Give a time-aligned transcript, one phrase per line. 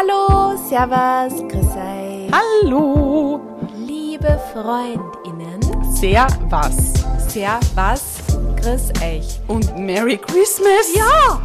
[0.00, 2.30] Hallo, Servus, grüß euch.
[2.32, 3.38] Hallo!
[3.86, 5.60] Liebe FreundInnen,
[5.92, 6.94] Sehr was.
[7.28, 8.14] Servus,
[8.62, 9.40] grüß euch.
[9.46, 10.94] Und Merry Christmas!
[10.94, 11.42] Ja,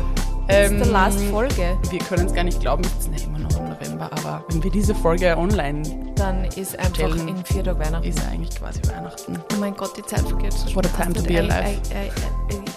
[0.48, 1.78] ähm, ist die last Folge.
[1.90, 4.64] Wir können es gar nicht glauben, es ist ja immer noch im November, aber wenn
[4.64, 7.28] wir diese Folge online Dann ist einfach Stellen.
[7.28, 8.08] in vier Tagen Weihnachten.
[8.08, 9.38] ist eigentlich quasi Weihnachten.
[9.52, 10.76] Oh mein Gott, die Zeit vergeht so schnell.
[10.78, 11.82] What a time to be alive.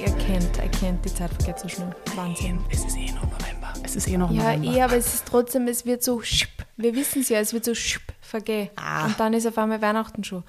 [0.00, 1.95] Ihr kennt, ihr kennt, die Zeit vergeht so schnell.
[2.16, 2.58] Wahnsinn.
[2.68, 3.48] Es ist eh noch November.
[3.89, 4.77] Es ist eh noch Ja, November.
[4.77, 6.51] eh, aber es ist trotzdem, es wird so schip.
[6.77, 8.69] Wir wissen es ja, es wird so schip vergehen.
[8.77, 9.06] Ah.
[9.06, 10.45] Und dann ist auf einmal Weihnachten schon.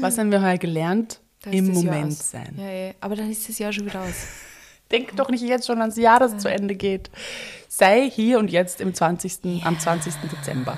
[0.00, 1.20] Was haben wir heute gelernt?
[1.42, 2.54] Da Im Moment sein.
[2.58, 2.94] Ja, eh.
[3.00, 4.14] Aber dann ist das Jahr schon wieder aus.
[4.92, 7.10] Denk doch nicht jetzt schon ans Jahr, das zu Ende geht.
[7.66, 10.12] Sei hier und jetzt im 20., am 20.
[10.30, 10.76] Dezember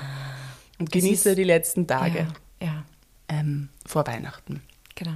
[0.79, 2.27] und genieße ist- die letzten Tage
[2.61, 2.83] Ja, ja,
[3.27, 4.61] ähm, vor Weihnachten.
[4.95, 5.15] genau.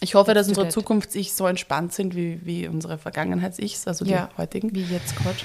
[0.00, 0.68] Ich hoffe, dass unsere.
[0.68, 4.72] Zukunfts-Ich so entspannt sind wie, wie unsere Vergangenheits-Ichs, also die Ja, heutigen.
[4.74, 5.36] wie jetzt gerade.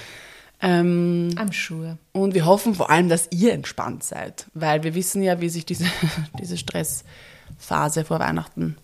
[0.64, 1.98] Ähm, Am Schuhe.
[2.12, 5.66] und wir hoffen vor allem, dass ihr entspannt seid, weil wir wissen ja, wie sich
[5.66, 5.86] diese,
[6.40, 8.78] diese Stressphase vor Weihnachten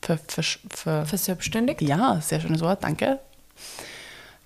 [0.00, 1.80] ver, ver, ver, Verselbstständigt?
[1.82, 3.20] Ja, sehr schönes Wort, danke.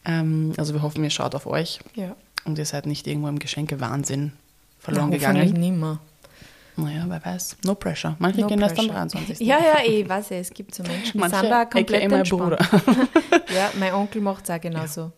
[0.04, 2.14] Ähm, also wir hoffen, ihr schaut auf euch Ja.
[2.44, 4.32] und ihr seid nicht irgendwo im Geschenke-Wahnsinn
[4.78, 5.52] verloren hoffentlich gegangen.
[5.54, 5.98] nicht mehr.
[6.78, 7.56] Naja, wer weiß.
[7.64, 8.16] No pressure.
[8.18, 9.06] Manche No gehen erst am pressure.
[9.06, 9.40] 23.
[9.40, 12.58] Ja, ja, eh, weiß ich, es gibt so Menschen, die Manche, sind da komplett entspannt.
[12.58, 12.58] Bruder.
[13.54, 15.00] Ja, mein Onkel macht es auch genauso.
[15.00, 15.12] Ja,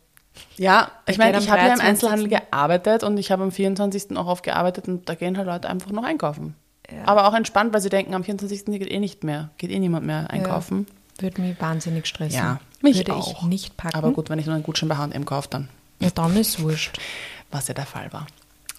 [0.57, 0.65] ich
[1.07, 1.85] Ich meine, ich habe ja im 23..
[1.89, 4.17] Einzelhandel gearbeitet und ich habe am 24.
[4.17, 6.55] auch oft gearbeitet und da gehen halt Leute einfach noch einkaufen.
[6.91, 7.07] Ja.
[7.07, 8.65] Aber auch entspannt, weil sie denken, am 24.
[8.67, 10.87] geht eh nicht mehr, geht eh niemand mehr einkaufen.
[11.19, 12.37] Würde mich wahnsinnig stressen.
[12.39, 13.43] Ja, mich Würde auch.
[13.43, 13.97] ich nicht packen.
[13.97, 15.69] Aber gut, wenn ich nur einen Gutschein bei H&M kaufe, dann,
[16.01, 16.99] Ja, dann ist es wurscht.
[17.51, 18.27] was ja der Fall war.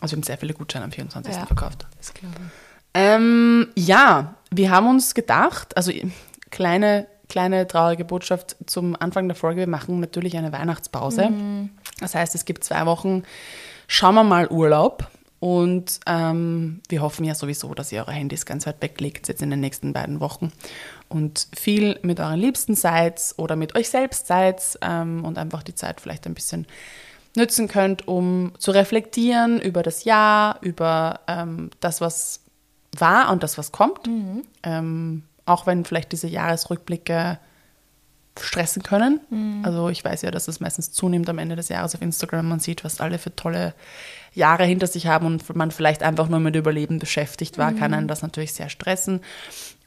[0.01, 1.35] Also wir haben sehr viele Gutscheine am 24.
[1.35, 1.45] Ja.
[1.45, 1.85] verkauft.
[1.97, 2.51] Das glaube ich.
[2.93, 5.91] Ähm, ja, wir haben uns gedacht, also
[6.49, 11.29] kleine, kleine traurige Botschaft zum Anfang der Folge, wir machen natürlich eine Weihnachtspause.
[11.99, 13.23] Das heißt, es gibt zwei Wochen,
[13.87, 15.07] schauen wir mal Urlaub.
[15.39, 19.49] Und ähm, wir hoffen ja sowieso, dass ihr eure Handys ganz weit weglegt jetzt in
[19.49, 20.51] den nächsten beiden Wochen
[21.07, 25.75] und viel mit euren Liebsten seid oder mit euch selbst seid ähm, und einfach die
[25.75, 26.67] Zeit vielleicht ein bisschen
[27.37, 32.41] nützen könnt, um zu reflektieren über das Jahr, über ähm, das, was
[32.97, 34.09] war und das, was kommt.
[34.63, 37.39] Ähm, auch wenn vielleicht diese Jahresrückblicke
[38.39, 39.19] stressen können.
[39.65, 42.47] Also ich weiß ja, dass es meistens zunimmt am Ende des Jahres auf Instagram.
[42.47, 43.73] Man sieht, was alle für tolle
[44.33, 48.07] Jahre hinter sich haben und man vielleicht einfach nur mit Überleben beschäftigt war, kann einen
[48.07, 49.21] das natürlich sehr stressen.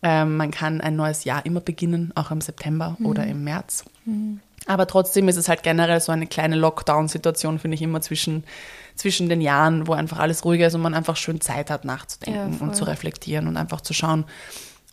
[0.02, 3.84] Ähm, man kann ein neues Jahr immer beginnen, auch im September oder im März.
[4.66, 8.44] Aber trotzdem ist es halt generell so eine kleine Lockdown-Situation, finde ich, immer zwischen,
[8.96, 12.58] zwischen den Jahren, wo einfach alles ruhiger ist und man einfach schön Zeit hat, nachzudenken
[12.58, 14.24] Ja, und zu reflektieren und einfach zu schauen,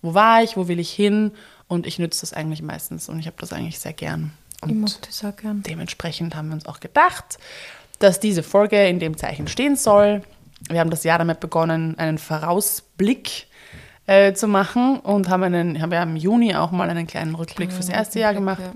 [0.02, 1.32] wo war ich, wo will ich hin
[1.68, 4.32] und ich nütze das eigentlich meistens und ich habe das eigentlich sehr gern.
[4.58, 5.64] Ich Und mag das auch gern.
[5.64, 7.38] dementsprechend haben wir uns auch gedacht,
[8.00, 10.22] dass diese Folge in dem Zeichen stehen soll.
[10.70, 13.48] Wir haben das Jahr damit begonnen, einen Vorausblick
[14.08, 17.72] äh, zu machen und haben, einen, haben ja im Juni auch mal einen kleinen Rückblick
[17.72, 18.62] fürs erste Jahr gemacht.
[18.62, 18.74] Ja.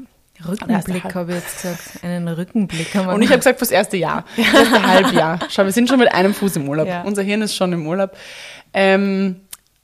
[0.48, 2.04] Rückenblick habe ich jetzt gesagt.
[2.04, 4.26] Einen Rückenblick haben wir Und ich habe gesagt, fürs erste Jahr.
[4.36, 5.40] Das erste Halbjahr.
[5.50, 6.88] Schau, wir sind schon mit einem Fuß im Urlaub.
[6.88, 7.04] Ja.
[7.04, 8.16] Unser Hirn ist schon im Urlaub.
[8.74, 9.42] Ähm,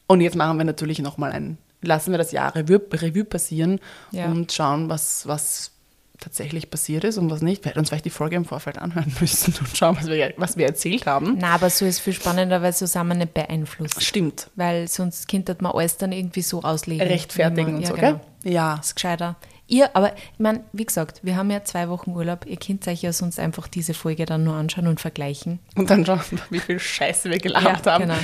[0.10, 3.80] und jetzt machen wir natürlich nochmal ein, lassen wir das Jahr Revue, Revue passieren
[4.12, 4.26] Ja.
[4.26, 5.72] und schauen, was, was
[6.20, 7.64] tatsächlich passiert ist und was nicht.
[7.64, 10.58] Wir hätten uns vielleicht die Folge im Vorfeld anhören müssen und schauen, was wir, was
[10.58, 11.38] wir erzählt haben.
[11.40, 14.04] Na, aber so ist viel spannender, weil wir nicht beeinflusst.
[14.04, 14.50] Stimmt.
[14.56, 17.08] Weil sonst könnte man alles dann irgendwie so auslegen.
[17.08, 18.20] Rechtfertigen man- und ja, so, genau.
[18.44, 18.52] gell?
[18.52, 18.76] Ja.
[18.76, 19.38] Das ist gescheiter.
[19.68, 22.46] Ihr, aber ich meine, wie gesagt, wir haben ja zwei Wochen Urlaub.
[22.48, 25.60] Ihr könnt euch ja sonst einfach diese Folge dann nur anschauen und vergleichen.
[25.76, 28.02] Und dann schauen, wie viel Scheiße wir gelabert Ja, haben.
[28.08, 28.18] genau.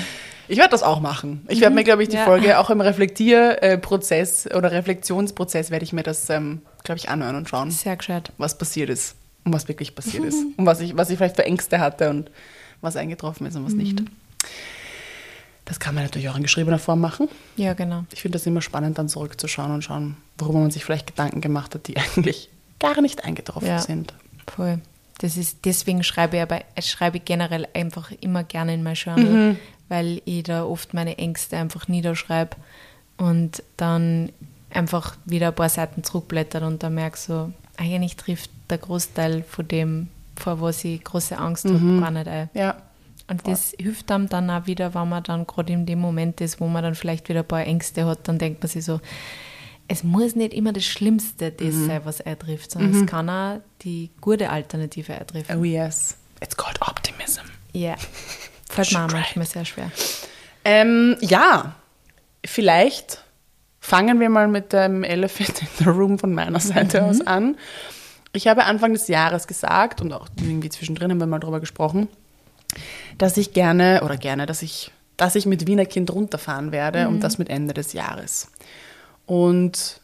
[0.47, 1.45] Ich werde das auch machen.
[1.49, 2.25] Ich werde mir, glaube ich, die Ja.
[2.25, 7.49] Folge auch im Reflektierprozess oder Reflexionsprozess werde ich mir das, ähm, glaube ich, anhören und
[7.49, 8.31] schauen, Sehr gescheit.
[8.37, 11.45] was passiert ist und was wirklich passiert ist und was ich, was ich vielleicht für
[11.45, 12.29] Ängste hatte und
[12.81, 14.01] was eingetroffen ist und was nicht.
[15.65, 17.27] Das kann man natürlich auch in geschriebener Form machen.
[17.57, 18.03] Ja, genau.
[18.13, 21.73] Ich finde das immer spannend, dann zurückzuschauen und schauen, worüber man sich vielleicht Gedanken gemacht
[21.73, 23.79] hat, die eigentlich gar nicht eingetroffen Ja.
[23.79, 24.13] sind.
[24.47, 24.79] Voll.
[25.19, 29.55] Das ist, deswegen schreibe ich aber, ich schreibe generell einfach immer gerne in mein Journal,
[29.89, 32.55] weil ich da oft meine Ängste einfach niederschreibe
[33.17, 34.31] und dann
[34.69, 39.67] einfach wieder ein paar Seiten zurückblättert und dann merke so, eigentlich trifft der Großteil von
[39.67, 42.49] dem, vor was ich große Angst habe, gar nicht ein.
[42.53, 42.77] Ja.
[43.27, 46.59] Und das hilft einem dann auch wieder, wenn man dann gerade in dem Moment ist,
[46.59, 48.99] wo man dann vielleicht wieder ein paar Ängste hat, dann denkt man sich so,
[49.87, 54.09] es muss nicht immer das Schlimmste das sein, was eintrifft, sondern es kann auch die
[54.21, 55.57] gute Alternative eintreffen.
[55.57, 56.17] Oh yes.
[56.41, 57.45] It's called optimism.
[57.73, 57.95] Ja.
[58.75, 59.91] Fällt mir manchmal sehr schwer.
[60.63, 61.75] Ähm, ja,
[62.45, 63.23] vielleicht
[63.79, 67.57] fangen wir mal mit dem Elephant in the Room von meiner Seite aus an.
[68.33, 72.09] Ich habe Anfang des Jahres gesagt und auch irgendwie zwischendrin haben wir mal drüber gesprochen,
[73.17, 77.21] dass ich gerne, oder gerne, dass ich, dass ich mit Wiener Kind runterfahren werde und
[77.21, 78.49] das mit Ende des Jahres.
[79.25, 80.01] Und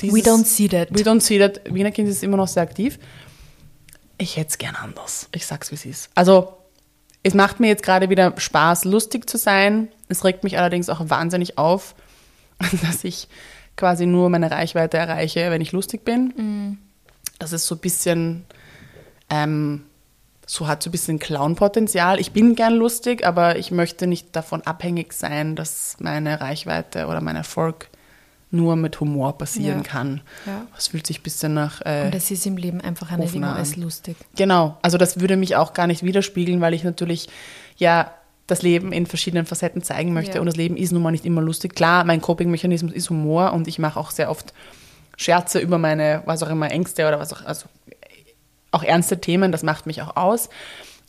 [0.00, 0.88] dieses, We don't see that.
[0.90, 1.60] We don't see that.
[1.72, 2.98] Wiener Kind ist immer noch sehr aktiv.
[4.18, 5.28] Ich hätte es gern anders.
[5.32, 6.10] Ich sag's, wie es ist.
[6.14, 6.57] Also,
[7.22, 9.88] es macht mir jetzt gerade wieder Spaß, lustig zu sein.
[10.08, 11.94] Es regt mich allerdings auch wahnsinnig auf,
[12.82, 13.28] dass ich
[13.76, 16.78] quasi nur meine Reichweite erreiche, wenn ich lustig bin.
[17.38, 18.44] Das ist so ein bisschen,
[19.30, 19.84] ähm,
[20.46, 22.18] so hat so ein bisschen Clown-Potenzial.
[22.18, 27.20] Ich bin gern lustig, aber ich möchte nicht davon abhängig sein, dass meine Reichweite oder
[27.20, 27.88] mein Erfolg
[28.50, 29.84] nur mit Humor passieren Ja.
[29.84, 30.20] kann.
[30.46, 30.66] Ja.
[30.74, 33.56] Das fühlt sich ein bisschen nach äh, Und das ist im Leben einfach immer an.
[33.58, 34.16] als lustig.
[34.36, 37.28] Genau, also das würde mich auch gar nicht widerspiegeln, weil ich natürlich
[37.76, 38.10] ja
[38.46, 40.40] das Leben in verschiedenen Facetten zeigen möchte Ja.
[40.40, 41.74] und das Leben ist nun mal nicht immer lustig.
[41.74, 44.54] Klar, mein Coping-Mechanismus ist Humor und ich mache auch sehr oft
[45.18, 47.66] Scherze über meine, was auch immer, Ängste oder was auch, also
[48.70, 50.48] auch ernste Themen, das macht mich auch aus.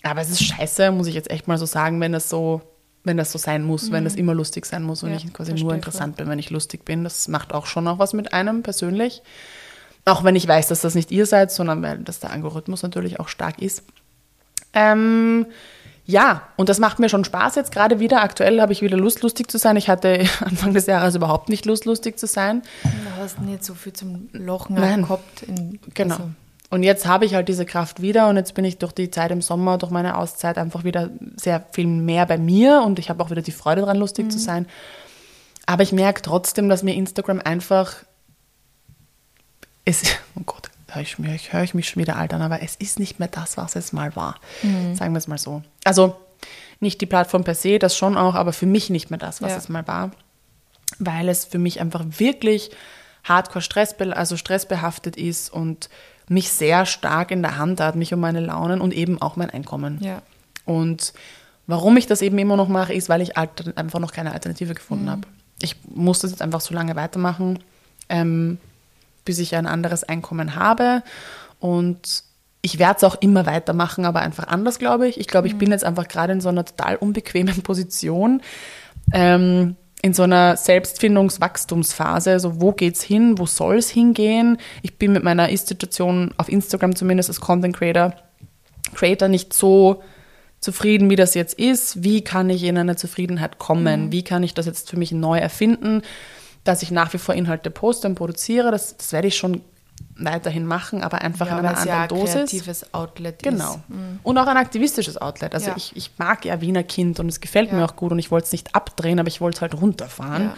[0.04, 2.62] Aber es ist scheiße, muss ich jetzt echt mal so sagen, wenn das so,
[3.04, 5.54] wenn das so sein muss, wenn das immer lustig sein muss und Ja, ich quasi
[5.54, 7.04] nur interessant bin, wenn ich lustig bin.
[7.04, 9.22] Das macht auch schon noch was mit einem persönlich.
[10.06, 13.20] Auch wenn ich weiß, dass das nicht ihr seid, sondern weil das der Algorithmus natürlich
[13.20, 13.84] auch stark ist.
[14.74, 15.46] Ähm,
[16.06, 18.24] ja, und das macht mir schon Spaß jetzt gerade wieder.
[18.24, 19.76] Aktuell habe ich wieder Lust, lustig zu sein.
[19.76, 22.64] Ich hatte Anfang des Jahres überhaupt nicht Lust, lustig zu sein.
[22.84, 25.04] Du hast nicht so viel zum Lachen Nein.
[25.04, 25.44] gehabt.
[25.44, 26.16] In, Genau.
[26.16, 26.30] Also,
[26.72, 29.32] Und jetzt habe ich halt diese Kraft wieder und jetzt bin ich durch die Zeit
[29.32, 33.24] im Sommer, durch meine Auszeit einfach wieder sehr viel mehr bei mir und ich habe
[33.24, 34.68] auch wieder die Freude daran, lustig zu sein.
[35.66, 37.96] Aber ich merke trotzdem, dass mir Instagram einfach
[39.86, 40.04] es,
[40.36, 43.00] oh Gott, höre ich, mich- höre ich mich schon wieder alt an, aber es ist
[43.00, 44.36] nicht mehr das, was es mal war.
[44.94, 45.64] Sagen wir es mal so.
[45.84, 46.16] Also
[46.80, 49.52] nicht die Plattform per se, das schon auch, aber für mich nicht mehr das, was
[49.52, 49.58] Ja.
[49.58, 50.12] es mal war.
[50.98, 52.72] Weil es für mich einfach wirklich
[53.30, 55.90] hardcore Stress, also stressbehaftet ist und
[56.28, 59.50] mich sehr stark in der Hand hat, mich um meine Launen und eben auch mein
[59.50, 60.00] Einkommen.
[60.02, 60.22] ja.
[60.66, 61.14] Und
[61.66, 65.10] warum ich das eben immer noch mache, ist, weil ich einfach noch keine Alternative gefunden
[65.10, 65.22] habe.
[65.62, 67.60] Ich muss das jetzt einfach so lange weitermachen,
[68.08, 68.60] ähm,
[69.26, 71.02] bis ich ein anderes Einkommen habe.
[71.60, 72.24] Und
[72.62, 75.20] ich werde es auch immer weitermachen, aber einfach anders, glaube ich.
[75.20, 78.42] Ich glaube, ich bin jetzt einfach gerade in so einer total unbequemen Position.
[79.14, 84.58] Ähm, in so einer Selbstfindungswachstumsphase, so wo geht's hin, wo soll es hingehen?
[84.82, 88.14] Ich bin mit meiner Ist-Situation auf Instagram zumindest als Content Creator
[88.96, 90.02] Creator nicht so
[90.60, 92.04] zufrieden, wie das jetzt ist.
[92.04, 94.12] Wie kann ich in eine Zufriedenheit kommen?
[94.12, 96.02] Wie kann ich das jetzt für mich neu erfinden,
[96.64, 98.72] dass ich nach wie vor Inhalte poste und produziere?
[98.72, 99.62] Das, das werde ich schon
[100.18, 102.34] weiterhin machen, aber einfach ja in einer es ja anderen ein Dosis.
[102.34, 103.74] kreatives Outlet Genau.
[103.76, 103.80] ist.
[104.24, 105.54] Und auch ein aktivistisches Outlet.
[105.54, 105.78] Also Ja.
[105.78, 107.86] ich, ich mag ja Wiener Kind und es gefällt mir Ja.
[107.86, 110.52] auch gut und ich wollte es nicht abdrehen, aber ich wollte es halt runterfahren.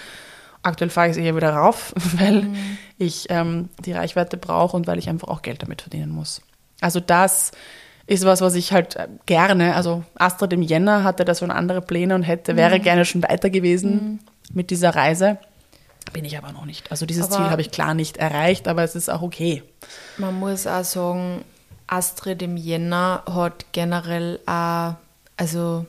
[0.63, 2.55] Aktuell fahre ich es eher wieder rauf, weil Mhm.
[2.97, 6.41] ich ähm, die Reichweite brauche und weil ich einfach auch Geld damit verdienen muss.
[6.81, 7.51] Also das
[8.07, 11.81] ist was, was ich halt äh, gerne, also Astrid im Jänner hatte da schon andere
[11.81, 12.81] Pläne und hätte, wäre Mhm.
[12.83, 14.19] gerne schon weiter gewesen
[14.53, 15.37] mit dieser Reise.
[16.13, 16.91] Bin ich aber noch nicht.
[16.91, 19.63] Also dieses Aber- Ziel habe ich klar nicht erreicht, aber es ist auch okay.
[20.17, 21.43] Man muss auch sagen,
[21.87, 24.95] Astrid im Jänner hat generell auch,
[25.37, 25.85] also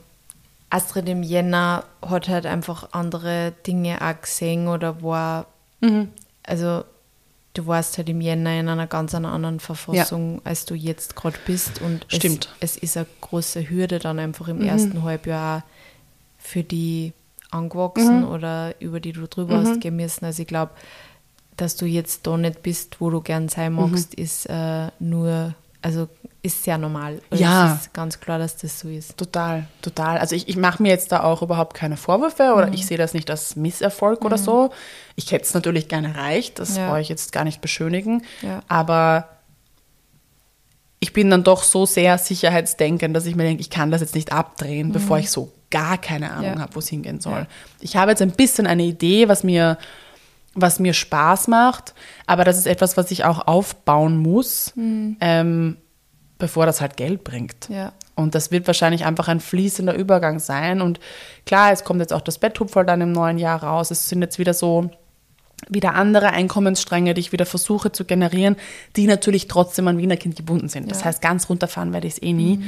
[0.69, 5.45] Astrid im Jänner hat halt einfach andere Dinge auch gesehen oder war,
[6.43, 6.83] also
[7.53, 11.81] du warst halt im Jänner in einer ganz anderen Verfassung, als du jetzt gerade bist
[11.81, 12.49] und Stimmt.
[12.59, 15.63] Es, es ist eine große Hürde dann einfach im ersten Halbjahr
[16.39, 17.13] für die
[17.53, 20.25] angewachsen oder über die du drüber hast gehen müssen.
[20.25, 20.71] Also ich glaube,
[21.57, 26.07] dass du jetzt da nicht bist, wo du gern sein magst, ist äh, nur, also
[26.41, 27.21] ist sehr normal.
[27.29, 27.73] Also Ja.
[27.75, 29.15] Es ist ganz klar, dass das so ist.
[29.17, 30.17] Total, total.
[30.17, 32.73] Also ich, ich mache mir jetzt da auch überhaupt keine Vorwürfe oder Mhm.
[32.73, 34.71] ich sehe das nicht als Misserfolg oder so.
[35.15, 36.89] Ich hätte es natürlich gerne erreicht, das Ja.
[36.89, 38.23] brauche ich jetzt gar nicht beschönigen.
[38.41, 38.61] Ja.
[38.67, 39.29] Aber
[40.99, 44.15] ich bin dann doch so sehr sicherheitsdenkend, dass ich mir denke, ich kann das jetzt
[44.15, 46.55] nicht abdrehen, bevor ich so gar keine Ahnung Mhm.
[46.57, 46.61] Ja.
[46.61, 47.33] habe, wo es hingehen soll.
[47.39, 47.47] Ja.
[47.81, 49.77] Ich habe jetzt ein bisschen eine Idee, was mir,
[50.53, 51.93] was mir Spaß macht,
[52.27, 55.77] aber das ist etwas, was ich auch aufbauen muss, ähm,
[56.37, 57.69] bevor das halt Geld bringt.
[57.69, 57.75] Mhm.
[57.75, 57.93] Ja.
[58.15, 60.81] Und das wird wahrscheinlich einfach ein fließender Übergang sein.
[60.81, 60.99] Und
[61.47, 63.89] klar, es kommt jetzt auch das Betthupferl dann im neuen Jahr raus.
[63.89, 64.91] Es sind jetzt wieder so
[65.69, 68.57] wieder andere Einkommensstränge, die ich wieder versuche zu generieren,
[68.97, 70.91] die natürlich trotzdem an Wiener Kind gebunden sind.
[70.91, 71.05] Das Ja.
[71.05, 71.07] Mhm.
[71.09, 72.59] heißt, ganz runterfahren werde ich es eh nie.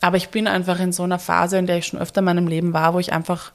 [0.00, 2.46] Aber ich bin einfach in so einer Phase, in der ich schon öfter in meinem
[2.46, 3.52] Leben war, wo ich einfach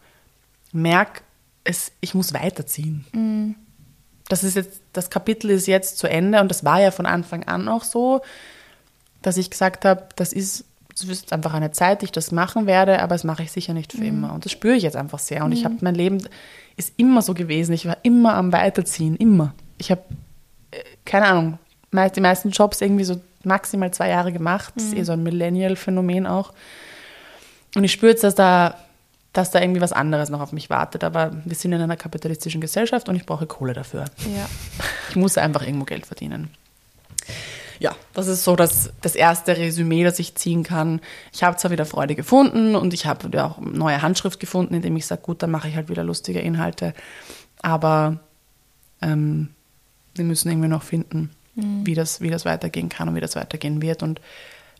[0.71, 1.21] merke,
[1.63, 3.05] es, ich muss weiterziehen.
[3.13, 3.55] Mhm.
[4.27, 7.43] Das ist jetzt, das Kapitel ist jetzt zu Ende und das war ja von Anfang
[7.45, 8.21] an auch so,
[9.21, 12.67] dass ich gesagt habe, das ist, das ist einfach eine Zeit, die ich das machen
[12.67, 14.07] werde, aber das mache ich sicher nicht für Mhm.
[14.07, 14.33] immer.
[14.33, 15.43] Und das spüre ich jetzt einfach sehr.
[15.43, 16.27] Und ich habe mein Leben
[16.77, 17.73] ist immer so gewesen.
[17.73, 19.53] Ich war immer am Weiterziehen, immer.
[19.77, 20.01] Ich habe,
[20.71, 21.59] äh, keine Ahnung,
[22.15, 24.73] die meisten Jobs irgendwie so maximal zwei Jahre gemacht.
[24.75, 26.53] Das ist eh so ein Millennial-Phänomen auch.
[27.75, 28.77] Und ich spüre jetzt, dass da,
[29.33, 31.03] dass da irgendwie was anderes noch auf mich wartet.
[31.03, 34.05] Aber wir sind in einer kapitalistischen Gesellschaft und ich brauche Kohle dafür.
[34.35, 34.47] Ja.
[35.09, 36.49] Ich muss einfach irgendwo Geld verdienen.
[37.79, 41.01] Ja, das ist so das, das erste Resümee, das ich ziehen kann.
[41.33, 44.95] Ich habe zwar wieder Freude gefunden und ich habe ja auch neue Handschrift gefunden, indem
[44.95, 46.93] ich sage, gut, dann mache ich halt wieder lustige Inhalte.
[47.61, 48.19] Aber
[49.01, 49.49] ähm,
[50.13, 51.85] wir müssen irgendwie noch finden, Mhm.
[51.85, 54.03] wie, das, wie das weitergehen kann und wie das weitergehen wird.
[54.03, 54.21] Und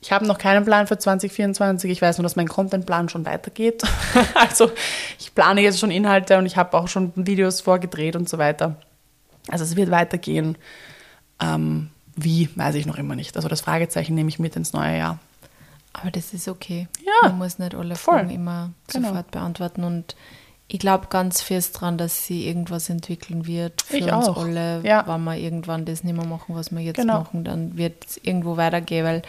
[0.02, 1.90] ich habe noch keinen Plan für 2024.
[1.90, 3.82] Ich weiß nur, dass mein Contentplan schon weitergeht.
[4.36, 4.72] also
[5.20, 8.76] ich plane jetzt schon Inhalte und ich habe auch schon Videos vorgedreht und so weiter.
[9.50, 10.58] Also es wird weitergehen.
[11.42, 13.36] Ähm, wie, weiß ich noch immer nicht.
[13.36, 15.20] Also das Fragezeichen nehme ich mit ins neue Jahr.
[15.94, 16.88] Aber das ist okay.
[17.06, 17.96] Ja, Man muss nicht alle.
[17.96, 19.10] Fragen immer Genau.
[19.10, 19.84] sofort beantworten.
[19.84, 20.16] Und
[20.68, 24.38] ich glaube ganz fest daran, dass sie irgendwas entwickeln wird für Ich uns auch.
[24.44, 24.82] alle.
[24.84, 25.06] Ja.
[25.08, 27.20] Wenn wir irgendwann das nicht mehr machen, was wir jetzt Genau.
[27.20, 29.22] machen, dann wird es irgendwo weitergehen, weil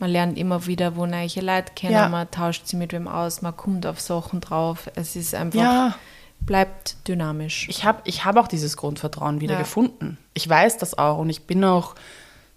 [0.00, 2.08] man lernt immer wieder, wo neue Leute kennen, Ja.
[2.08, 4.90] man tauscht sie mit wem aus, man kommt auf Sachen drauf.
[4.96, 5.94] Es ist einfach, Ja.
[6.40, 7.68] bleibt dynamisch.
[7.68, 9.60] Ich habe ich hab auch dieses Grundvertrauen wieder Ja.
[9.60, 10.18] gefunden.
[10.34, 11.94] Ich weiß das auch und ich bin auch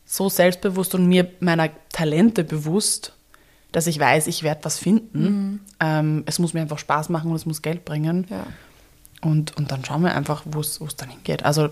[0.06, 3.14] so selbstbewusst und mir meiner Talente bewusst,
[3.74, 5.60] dass ich weiß, ich werde was finden.
[5.82, 8.26] Ähm, es muss mir einfach Spaß machen und es muss Geld bringen.
[8.30, 8.46] ja.
[9.22, 11.44] Und, und dann schauen wir einfach, wo es dann hingeht.
[11.46, 11.70] Also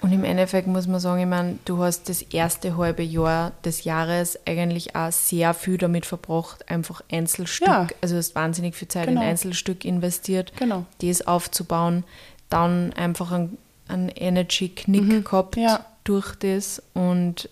[0.00, 3.84] Und im Endeffekt muss man sagen, ich meine, du hast das erste halbe Jahr des
[3.84, 7.86] Jahres eigentlich auch sehr viel damit verbracht, einfach Einzelstück, Ja.
[8.00, 9.20] also du hast wahnsinnig viel Zeit Genau.
[9.22, 10.84] in Einzelstück investiert, Genau.
[11.00, 12.02] das aufzubauen,
[12.48, 13.56] dann einfach einen,
[13.86, 15.62] einen Energy-Knick gehabt Mhm.
[15.62, 15.84] Ja.
[16.02, 17.48] durch das und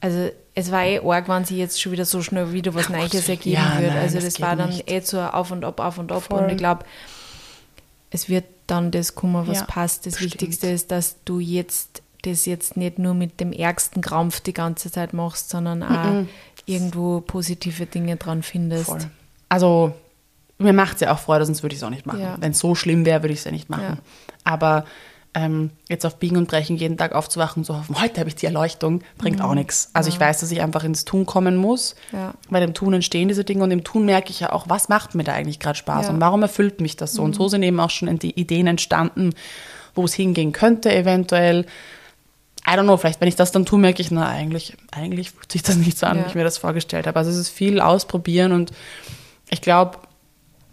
[0.00, 3.28] also es war eh arg, wenn sich jetzt schon wieder so schnell wieder was Neues
[3.28, 3.90] ergeben Ja, wird.
[3.94, 4.90] nein, also das das, war dann nicht.
[4.90, 6.40] eh so auf und ab, auf und ab Voll.
[6.44, 6.84] und ich glaube,
[8.10, 10.06] es wird dann das kommen, was Ja, passt.
[10.06, 10.34] Das bestimmt.
[10.34, 14.92] Wichtigste ist, dass du jetzt das jetzt nicht nur mit dem ärgsten Krampf die ganze
[14.92, 16.24] Zeit machst, sondern auch
[16.66, 18.86] irgendwo positive Dinge dran findest.
[18.86, 19.00] voll.
[19.48, 19.92] Also
[20.58, 22.20] mir macht es ja auch Freude, sonst würde ich es auch nicht machen.
[22.20, 22.36] Ja.
[22.38, 23.98] Wenn es so schlimm wäre, würde ich es ja nicht machen.
[24.44, 24.84] Aber
[25.34, 28.34] ähm, jetzt auf Biegen und Brechen jeden Tag aufzuwachen und zu hoffen, heute habe ich
[28.36, 29.88] die Erleuchtung, bringt auch nichts.
[29.94, 31.94] Also ich weiß, dass ich einfach ins Tun kommen muss.
[32.12, 32.18] Mhm.
[32.18, 32.34] Ja.
[32.50, 35.14] Bei dem Tun entstehen diese Dinge und im Tun merke ich ja auch, was macht
[35.14, 36.10] mir da eigentlich gerade Spaß Ja.
[36.10, 36.16] Mhm.
[36.16, 37.22] und warum erfüllt mich das so.
[37.22, 39.30] Und so sind eben auch schon die Ideen entstanden,
[39.94, 41.64] wo es hingehen könnte eventuell.
[42.64, 45.50] I don't know, vielleicht wenn ich das dann tue, merke ich, na eigentlich, eigentlich fühlt
[45.50, 46.24] sich das nicht so an, Ja.
[46.24, 47.18] wie ich mir das vorgestellt habe.
[47.18, 48.70] Also es ist viel ausprobieren und
[49.50, 49.98] ich glaube,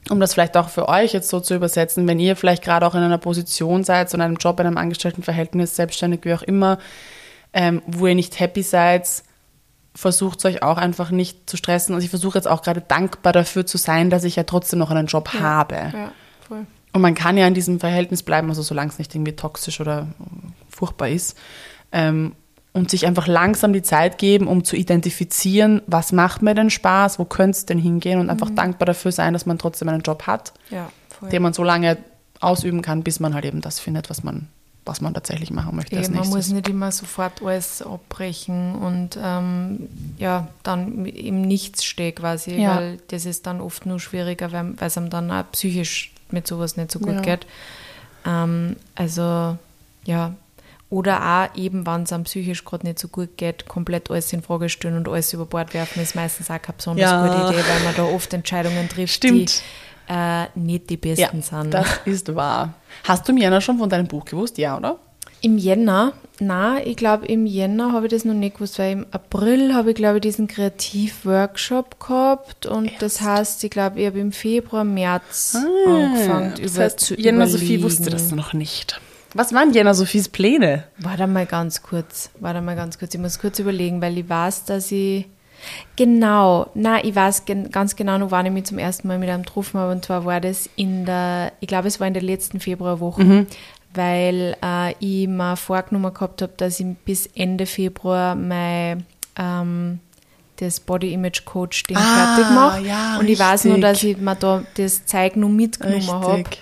[0.09, 2.95] um das vielleicht auch für euch jetzt so zu übersetzen, wenn ihr vielleicht gerade auch
[2.95, 6.79] in einer Position seid, so in einem Job, in einem Angestelltenverhältnis, selbstständig, wie auch immer,
[7.53, 9.07] ähm, wo ihr nicht happy seid,
[9.95, 11.93] versucht euch auch einfach nicht zu stressen.
[11.93, 14.91] Also ich versuche jetzt auch gerade dankbar dafür zu sein, dass ich ja trotzdem noch
[14.91, 15.75] einen Job habe.
[15.75, 16.11] Ja,
[16.47, 16.65] voll.
[16.91, 20.07] Und man kann ja in diesem Verhältnis bleiben, also solange es nicht irgendwie toxisch oder
[20.69, 21.37] furchtbar ist.
[21.91, 22.33] Ähm,
[22.73, 27.17] und sich einfach langsam die Zeit geben, um zu identifizieren, was macht mir denn Spaß,
[27.19, 30.27] wo könnte es denn hingehen und einfach dankbar dafür sein, dass man trotzdem einen Job
[30.27, 30.89] hat, Ja,
[31.31, 31.97] den man so lange
[32.39, 34.47] ausüben kann, bis man halt eben das findet, was man,
[34.85, 39.89] was man tatsächlich machen möchte Eben, man muss nicht immer sofort alles abbrechen und ähm,
[40.17, 42.77] ja, dann im Nichts stehen quasi, Ja.
[42.77, 46.47] weil das ist dann oft nur schwieriger, weil weil es einem dann auch psychisch mit
[46.47, 47.21] sowas nicht so gut Ja.
[47.21, 47.47] geht.
[48.25, 49.57] Ähm, also
[50.05, 50.33] ja,
[50.89, 51.21] oder
[51.53, 54.69] auch eben, wenn es einem psychisch gerade nicht so gut geht, komplett alles in Frage
[54.69, 57.21] stellen und alles über Bord werfen, ist meistens auch keine besonders Ja.
[57.21, 59.61] gute Idee, weil man da oft Entscheidungen trifft, Stimmt.
[60.09, 61.71] die äh, nicht die Ja, besten sind.
[61.73, 62.73] das ist wahr.
[63.03, 64.57] Hast du im Jänner schon von deinem Buch gewusst?
[64.57, 64.97] Ja, oder?
[65.41, 69.05] Im Jänner, na, ich glaube, im Jänner habe ich das noch nicht gewusst, weil im
[69.11, 74.19] April habe ich, glaube ich, diesen Kreativworkshop gehabt und das heißt, ich glaube, ich habe
[74.19, 75.55] im Februar, März
[75.85, 77.83] angefangen, Ah, das über heißt, zu Jänner Sophie überlegen.
[77.83, 78.99] wusste das noch nicht.
[79.33, 80.85] Was waren Jänner Sophies Pläne?
[80.97, 84.65] Warte mal ganz kurz, warte mal ganz kurz, ich muss kurz überlegen, weil ich weiß,
[84.65, 85.25] dass ich,
[85.95, 89.43] genau, na, ich weiß ganz genau noch, wann ich mich zum ersten Mal mit einem
[89.43, 92.59] getroffen habe und zwar war das in der, ich glaube, es war in der letzten
[92.59, 93.45] Februarwoche.
[93.93, 99.03] weil äh, ich mir vorgenommen gehabt habe, dass ich bis Ende Februar mein
[99.35, 99.99] ähm,
[100.57, 102.81] das Body Image Coach Ding Ah, fertig mache.
[102.85, 103.91] ja, und ich weiß nur, richtig.
[103.91, 106.59] dass ich mir da das Zeug noch mitgenommen habe, Richtig.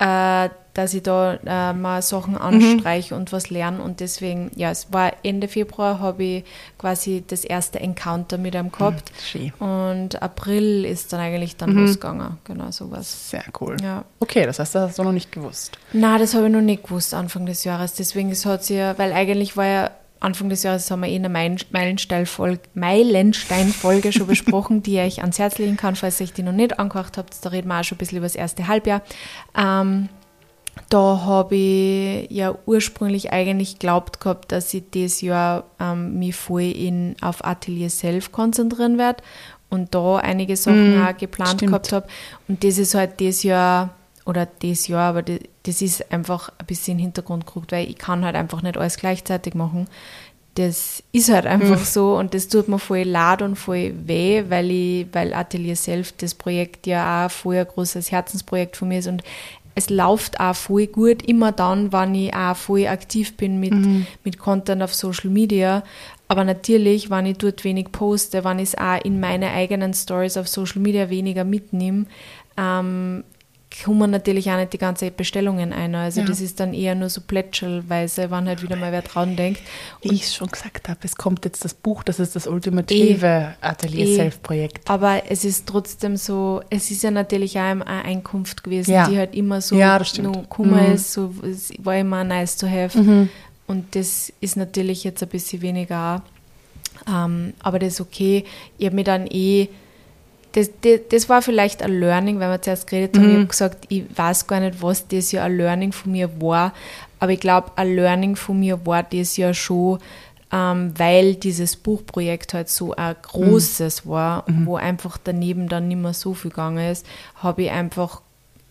[0.00, 3.82] äh, dass ich da äh, mal Sachen anstreiche und was lerne.
[3.82, 6.44] Und deswegen, ja, es war Ende Februar, habe ich
[6.78, 9.10] quasi das erste Encounter mit einem gehabt.
[9.24, 9.52] Schön.
[9.54, 12.38] Und April ist dann eigentlich dann losgegangen.
[12.44, 13.30] Genau, sowas.
[13.30, 13.76] Sehr cool.
[13.82, 14.04] Ja.
[14.20, 15.78] Okay, das heißt, das hast du noch nicht gewusst.
[15.92, 17.94] Na, das habe ich noch nicht gewusst Anfang des Jahres.
[17.94, 19.90] Deswegen es hat sich ja, weil eigentlich war ja
[20.20, 25.38] Anfang des Jahres haben wir eh eine Meilen- Meilenstein-Folge Meilenstein-Folge schon besprochen, die ich ans
[25.38, 27.44] Herz legen kann, falls ihr euch die noch nicht angehört habt.
[27.44, 29.02] Da reden wir auch schon ein bisschen über das erste Halbjahr.
[29.56, 30.08] Ähm,
[30.88, 36.62] da habe ich ja ursprünglich eigentlich geglaubt gehabt, dass ich dieses Jahr ähm, mich voll
[36.62, 39.22] in, auf Atelier Self konzentrieren werde
[39.68, 41.70] und da einige Sachen Mhm, auch geplant stimmt.
[41.72, 42.06] gehabt habe.
[42.46, 43.90] Und das ist halt das Jahr
[44.24, 47.88] oder das Jahr, aber das, das ist einfach ein bisschen in den Hintergrund gerückt, weil
[47.88, 49.88] ich kann halt einfach nicht alles gleichzeitig machen.
[50.54, 54.70] Das ist halt einfach so und das tut mir voll leid und voll weh, weil
[54.70, 59.08] ich, weil Atelier Self, das Projekt ja auch voll ein großes Herzensprojekt von mir ist
[59.08, 59.22] und
[59.76, 63.74] es läuft auch voll gut, immer dann, wenn ich auch voll aktiv bin mit,
[64.24, 65.84] mit Content auf Social Media.
[66.28, 70.38] Aber natürlich, wenn ich dort wenig poste, wenn ich es auch in meine eigenen Stories
[70.38, 72.06] auf Social Media weniger mitnehme,
[72.56, 73.22] ähm,
[73.84, 75.94] kommen natürlich auch nicht die ganzen Bestellungen ein.
[75.94, 76.26] Also Ja.
[76.26, 79.60] das ist dann eher nur so plätschelweise, wenn halt wieder mal wer dran denkt.
[80.02, 84.06] Wie ich schon gesagt habe, es kommt jetzt das Buch, das ist das ultimative Atelier
[84.06, 84.16] Eh.
[84.16, 84.88] Self-Projekt.
[84.88, 89.08] Aber es ist trotzdem so, es ist ja natürlich auch eine Einkunft gewesen, Ja.
[89.08, 90.00] die halt immer so Ja,
[90.48, 90.94] Kummer Mhm.
[90.94, 93.28] ist, so, es war immer nice to have.
[93.66, 96.22] Und das ist natürlich jetzt ein bisschen weniger.
[97.12, 98.44] Ähm, aber das ist okay.
[98.78, 99.68] Ich habe mir dann eh,
[100.56, 103.28] das, das, das war vielleicht ein Learning, weil wir zuerst geredet haben.
[103.28, 106.72] Ich habe gesagt, ich weiß gar nicht, was das ja ein Learning von mir war.
[107.20, 109.98] Aber ich glaube, ein Learning von mir war das ja schon,
[110.50, 116.14] ähm, weil dieses Buchprojekt halt so ein großes war, wo einfach daneben dann nicht mehr
[116.14, 118.22] so viel gegangen ist, habe ich einfach,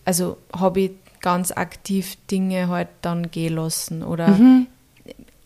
[0.04, 0.90] also habe ich
[1.20, 4.36] ganz aktiv Dinge halt dann gehen lassen oder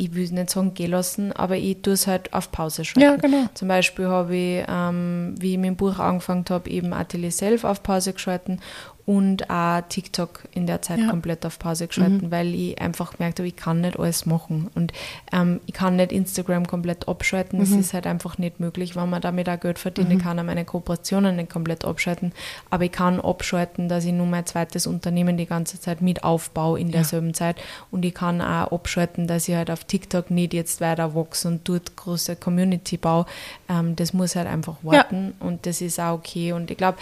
[0.00, 3.00] ich will nicht sagen gehen lassen, aber ich tue es halt auf Pause schalten.
[3.00, 3.48] Ja, genau.
[3.52, 7.64] Zum Beispiel habe ich, ähm, wie ich mit dem Buch angefangen habe, eben Atelier Self
[7.64, 8.60] auf Pause geschalten
[9.06, 11.06] und auch TikTok in der Zeit Ja.
[11.06, 11.10] Mhm.
[11.10, 14.70] komplett auf Pause geschalten, weil ich einfach gemerkt habe, ich kann nicht alles machen.
[14.74, 14.92] Und
[15.32, 17.58] ähm, ich kann nicht Instagram komplett abschalten.
[17.58, 17.62] Mhm.
[17.64, 20.12] Das ist halt einfach nicht möglich, wenn man damit auch Geld verdient.
[20.12, 22.32] Ich kann auch meine Kooperationen nicht komplett abschalten.
[22.68, 26.78] Aber ich kann abschalten, dass ich nur mein zweites Unternehmen die ganze Zeit mit aufbaue
[26.78, 27.56] in derselben Zeit.
[27.90, 31.68] Und ich kann auch abschalten, dass ich halt auf TikTok nicht jetzt weiter wachse und
[31.68, 33.26] dort große Community baue.
[33.68, 35.34] Ähm, das muss halt einfach warten.
[35.40, 36.52] Und das ist auch okay.
[36.52, 36.98] Und ich glaube,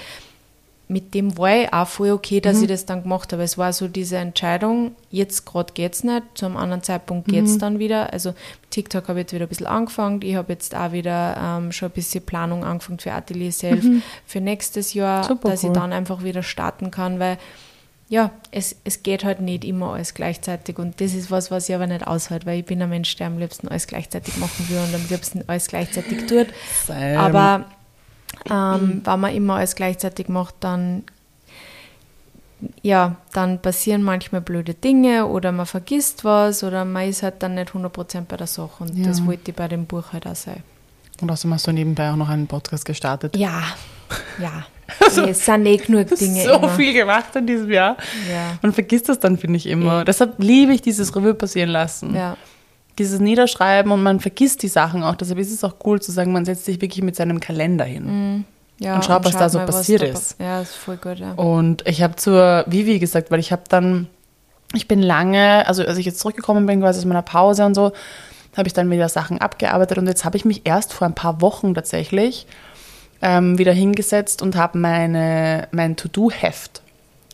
[0.90, 3.43] mit dem war ich auch voll okay, dass ich das dann gemacht habe.
[3.43, 7.45] Es war so diese Entscheidung, jetzt gerade geht es nicht, zu einem anderen Zeitpunkt geht
[7.45, 8.10] es dann wieder.
[8.12, 8.32] Also
[8.71, 10.23] TikTok habe ich jetzt wieder ein bisschen angefangen.
[10.23, 13.84] Ich habe jetzt auch wieder ähm, schon ein bisschen Planung angefangen für Atelier Self
[14.26, 15.71] für nächstes Jahr, Super dass cool.
[15.71, 17.36] ich dann einfach wieder starten kann, weil
[18.10, 21.75] ja, es, es geht halt nicht immer alles gleichzeitig und das ist was, was ich
[21.75, 24.78] aber nicht aushält, weil ich bin ein Mensch, der am liebsten alles gleichzeitig machen will
[24.78, 26.47] und am liebsten alles gleichzeitig tut.
[26.86, 27.19] Same.
[27.19, 27.67] Aber
[28.50, 31.04] ähm, wenn man immer alles gleichzeitig macht, dann
[32.82, 37.54] ja, dann passieren manchmal blöde Dinge oder man vergisst was oder man ist halt dann
[37.54, 39.06] nicht 100% bei der Sache und Ja.
[39.06, 40.62] das wollte ich bei dem Buch halt auch sein.
[41.20, 43.36] Und außerdem hast du nebenbei auch noch einen Podcast gestartet.
[43.36, 43.62] Ja,
[44.42, 44.64] ja.
[45.16, 46.68] Nee, es sind eh genug Dinge so immer.
[46.70, 47.96] viel gemacht in diesem Jahr.
[48.28, 48.58] Ja.
[48.62, 50.00] Man vergisst das dann, finde ich, immer.
[50.00, 50.04] Eh.
[50.04, 52.14] Deshalb liebe ich dieses Revue passieren lassen.
[52.14, 52.36] Ja.
[52.99, 55.15] Dieses Niederschreiben und man vergisst die Sachen auch.
[55.15, 58.45] Deshalb ist es auch cool zu sagen, man setzt sich wirklich mit seinem Kalender hin.
[58.80, 58.95] ja.
[58.97, 60.39] Und schaut, was da so mal, passiert da ist.
[60.39, 61.32] pa- Ja, ist voll gut, ja.
[61.34, 64.08] Und ich habe zur Vivi gesagt, weil ich habe dann,
[64.75, 67.93] ich bin lange, also als ich jetzt zurückgekommen bin, quasi aus meiner Pause und so,
[68.56, 71.41] habe ich dann wieder Sachen abgearbeitet und jetzt habe ich mich erst vor ein paar
[71.41, 72.47] Wochen tatsächlich
[73.23, 76.82] ähm, wieder hingesetzt und habe meine, mein To-Do-Heft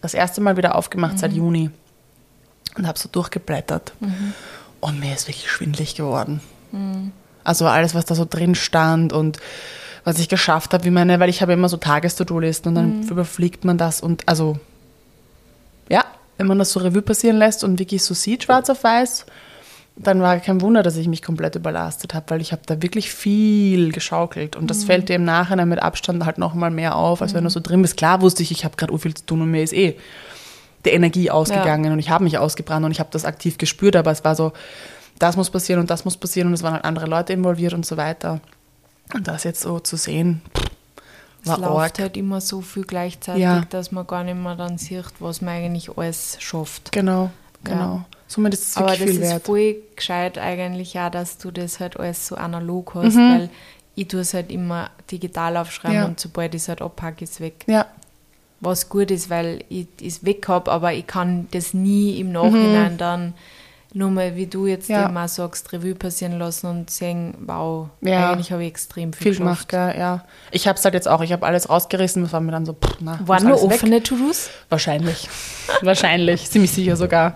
[0.03, 1.70] das erste Mal wieder aufgemacht seit Juni
[2.77, 3.92] und habe so durchgeblättert.
[4.85, 6.42] Und mir ist wirklich schwindlig geworden.
[7.42, 9.38] Also alles, was da so drin stand und
[10.05, 13.64] was ich geschafft habe, wie meine, weil ich habe immer so Tages-To-Do-Listen und dann überfliegt
[13.64, 14.59] man das und also
[15.88, 16.05] ja,
[16.37, 19.25] wenn man das so Revue passieren lässt und wirklich so sieht, schwarz auf weiß,
[19.97, 23.11] dann war kein Wunder, dass ich mich komplett überlastet habe, weil ich habe da wirklich
[23.11, 27.23] viel geschaukelt und das fällt dir im Nachhinein mit Abstand halt noch mal mehr auf,
[27.23, 27.97] als wenn du so drin bist.
[27.97, 29.97] Klar wusste ich, ich habe gerade viel zu tun und mir ist eh
[30.85, 34.11] die Energie ausgegangen und ich habe mich ausgebrannt und ich habe das aktiv gespürt, aber
[34.11, 34.53] es war so,
[35.18, 37.87] das muss passieren und das muss passieren und es waren halt andere Leute involviert und
[37.87, 38.40] so weiter.
[39.14, 40.42] Und das jetzt so zu sehen,
[41.42, 41.99] Es war läuft arg.
[42.01, 43.64] halt immer so viel gleichzeitig, Ja.
[43.70, 46.90] dass man gar nicht mehr dann sieht, was man eigentlich alles schafft.
[46.92, 47.31] Genau, Ja.
[47.70, 48.05] genau.
[48.27, 49.44] Somit ist es Aber das viel ist wert.
[49.44, 53.31] voll gescheit eigentlich auch, dass du das halt alles so analog hast, Mhm.
[53.35, 53.51] weil
[53.94, 56.05] ich tue es halt immer digital aufschreiben Ja.
[56.07, 57.62] und sobald ich es halt abpacke, ist es weg.
[57.68, 57.87] Ja,
[58.64, 62.96] Was gut ist, weil ich es weg habe, aber ich kann das nie im Nachhinein
[62.98, 63.35] dann
[63.96, 64.94] nur mal, wie du jetzt Mhm.
[64.96, 65.07] Ja.
[65.09, 68.33] immer sagst, Revue passieren lassen und sehen, wow, Ja.
[68.33, 70.24] eigentlich habe ich extrem viel, viel gemacht, gell, ja.
[70.50, 72.72] Ich habe es halt jetzt auch, ich habe alles rausgerissen, das war mir dann so,
[72.72, 74.50] pff, na, Waren nur offene To-Dos?
[74.68, 75.29] Wahrscheinlich.
[75.83, 77.35] Wahrscheinlich, ziemlich sicher sogar.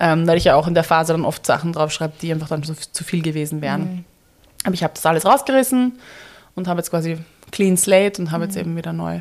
[0.00, 2.62] Ähm, weil ich ja auch in der Phase dann oft Sachen draufschreibe, die einfach dann
[2.62, 3.80] so, zu viel gewesen wären.
[3.80, 4.04] Mhm.
[4.64, 5.98] Aber ich habe das alles rausgerissen
[6.54, 7.18] und habe jetzt quasi
[7.50, 8.50] clean slate und habe Mhm.
[8.50, 9.20] jetzt eben wieder neu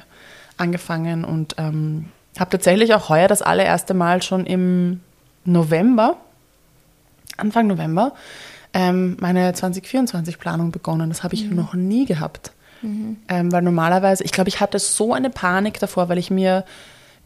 [0.57, 2.05] angefangen und ähm,
[2.39, 5.01] habe tatsächlich auch heuer das allererste Mal schon im
[5.45, 6.17] November,
[7.37, 8.13] Anfang November,
[8.73, 11.09] ähm, meine 2024-Planung begonnen.
[11.09, 12.51] Das habe ich noch nie gehabt.
[12.81, 13.17] Mhm.
[13.27, 16.63] Ähm, weil normalerweise, ich glaube, ich hatte so eine Panik davor, weil ich mir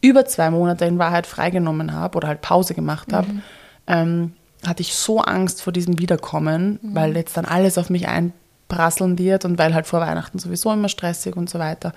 [0.01, 3.41] über zwei Monate in Wahrheit freigenommen habe oder halt Pause gemacht habe, mhm.
[3.87, 4.33] ähm,
[4.65, 6.95] hatte ich so Angst vor diesem Wiederkommen, mhm.
[6.95, 10.89] weil jetzt dann alles auf mich einprasseln wird und weil halt vor Weihnachten sowieso immer
[10.89, 11.93] stressig und so weiter.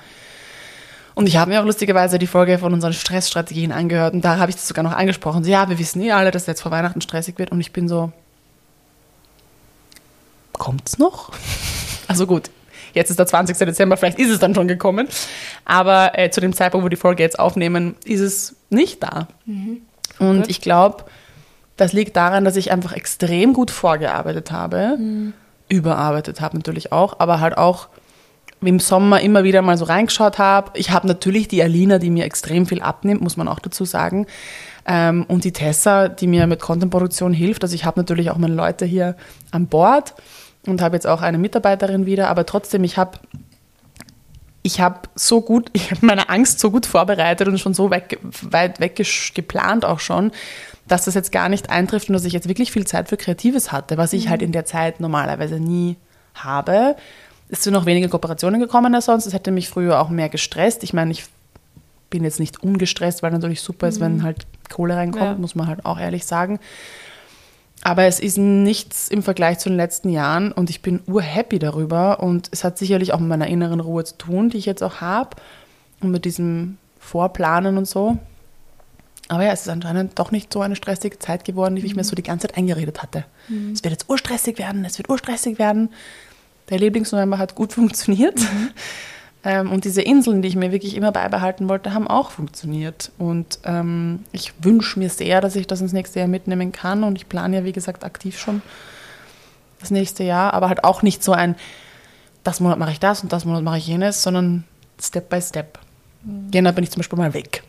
[1.15, 4.51] Und ich habe mir auch lustigerweise die Folge von unseren Stressstrategien angehört und da habe
[4.51, 5.45] ich das sogar noch angesprochen.
[5.45, 7.89] So, ja, wir wissen eh alle, dass jetzt vor Weihnachten stressig wird und ich bin
[7.89, 8.13] so,
[10.53, 11.33] kommt's noch?
[12.07, 12.51] Also gut,
[12.93, 13.57] jetzt ist der 20.
[13.57, 15.09] Dezember, vielleicht ist es dann schon gekommen.
[15.65, 19.27] Aber äh, zu dem Zeitpunkt, wo wir die Folge jetzt aufnehmen, ist es nicht da.
[19.47, 19.81] Mhm.
[20.19, 20.51] Und gut.
[20.51, 21.05] ich glaube,
[21.79, 25.33] das liegt daran, dass ich einfach extrem gut vorgearbeitet habe, mhm.
[25.69, 27.89] überarbeitet habe natürlich auch, aber halt auch
[28.67, 30.79] im Sommer immer wieder mal so reingeschaut habe.
[30.79, 34.27] Ich habe natürlich die Alina, die mir extrem viel abnimmt, muss man auch dazu sagen.
[34.87, 37.63] Ähm, und die Tessa, die mir mit Contentproduktion hilft.
[37.63, 39.17] Also ich habe natürlich auch meine Leute hier
[39.51, 40.15] an Bord
[40.67, 43.19] und habe jetzt auch eine Mitarbeiterin wieder, aber trotzdem, ich habe
[44.67, 48.19] ich habe so gut, ich habe meine Angst so gut vorbereitet und schon so weg,
[48.43, 49.01] weit weg
[49.35, 50.33] geplant auch schon,
[50.89, 53.73] dass das jetzt gar nicht eintrifft und dass ich jetzt wirklich viel Zeit für Kreatives
[53.73, 54.31] hatte, was ich mhm.
[54.31, 55.97] halt in der Zeit normalerweise nie
[56.35, 56.97] habe
[57.49, 59.27] es sind noch weniger Kooperationen gekommen als sonst.
[59.27, 60.83] Es hätte mich früher auch mehr gestresst.
[60.83, 61.25] Ich meine, ich
[62.11, 64.05] bin jetzt nicht ungestresst, weil natürlich super ist, mhm.
[64.05, 65.35] wenn halt Kohle reinkommt, ja.
[65.35, 66.59] muss man halt auch ehrlich sagen.
[67.83, 72.21] Aber es ist nichts im Vergleich zu den letzten Jahren und ich bin urhappy darüber
[72.21, 75.03] und es hat sicherlich auch mit meiner inneren Ruhe zu tun, die ich jetzt auch
[75.03, 75.37] habe
[76.01, 78.17] und mit diesem Vorplanen und so.
[79.29, 82.03] Aber ja, es ist anscheinend doch nicht so eine stressige Zeit geworden, wie ich mir
[82.03, 82.07] mhm.
[82.07, 83.25] so die ganze Zeit eingeredet hatte.
[83.49, 83.73] Mhm.
[83.73, 85.91] Es wird jetzt urstressig werden, es wird urstressig werden.
[86.71, 88.39] Der Lieblingsnovember hat gut funktioniert.
[88.41, 88.71] Mhm.
[89.47, 93.13] Ähm, und diese Inseln, die ich mir wirklich immer beibehalten wollte, haben auch funktioniert.
[93.19, 97.05] Und ähm, ich wünsche mir sehr, dass ich das ins nächste Jahr mitnehmen kann.
[97.05, 98.63] Und ich plane ja, wie gesagt, aktiv schon
[99.81, 100.55] das nächste Jahr.
[100.55, 101.57] Aber halt auch nicht so ein,
[102.43, 104.65] das Monat mache ich das und das Monat mache ich jenes, sondern
[105.01, 105.79] Step by Step.
[106.23, 106.51] Mhm.
[106.53, 107.63] Jänner bin ich zum Beispiel mal weg.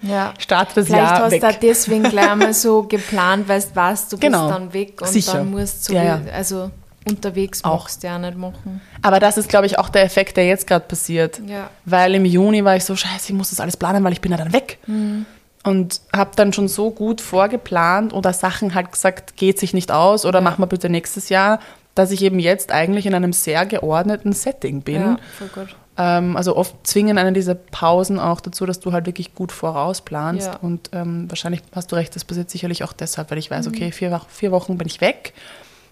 [0.00, 0.32] Ja.
[0.38, 4.46] Start das Vielleicht Jahr hast du da deswegen gleich mal so geplant, weißt, du genau.
[4.46, 5.34] bist dann weg und Sicher.
[5.34, 6.20] dann musst du, ja, ja.
[6.32, 6.70] also
[7.06, 7.84] unterwegs auch.
[7.84, 8.80] machst, ja nicht machen.
[9.02, 11.40] Aber das ist, glaube ich, auch der Effekt, der jetzt gerade passiert.
[11.46, 11.70] Ja.
[11.84, 14.32] Weil im Juni war ich so, scheiße, ich muss das alles planen, weil ich bin
[14.32, 14.78] ja dann weg.
[14.86, 15.26] Mhm.
[15.64, 20.24] Und habe dann schon so gut vorgeplant oder Sachen halt gesagt, geht sich nicht aus
[20.24, 20.44] oder ja.
[20.44, 21.60] mach mal bitte nächstes Jahr,
[21.94, 25.02] dass ich eben jetzt eigentlich in einem sehr geordneten Setting bin.
[25.02, 25.76] Ja, voll gut.
[25.96, 30.46] Ähm, also oft zwingen einen diese Pausen auch dazu, dass du halt wirklich gut vorausplanst.
[30.46, 30.58] Ja.
[30.62, 33.74] Und ähm, wahrscheinlich hast du recht, das passiert sicherlich auch deshalb, weil ich weiß, mhm.
[33.74, 35.34] okay, vier, vier Wochen bin ich weg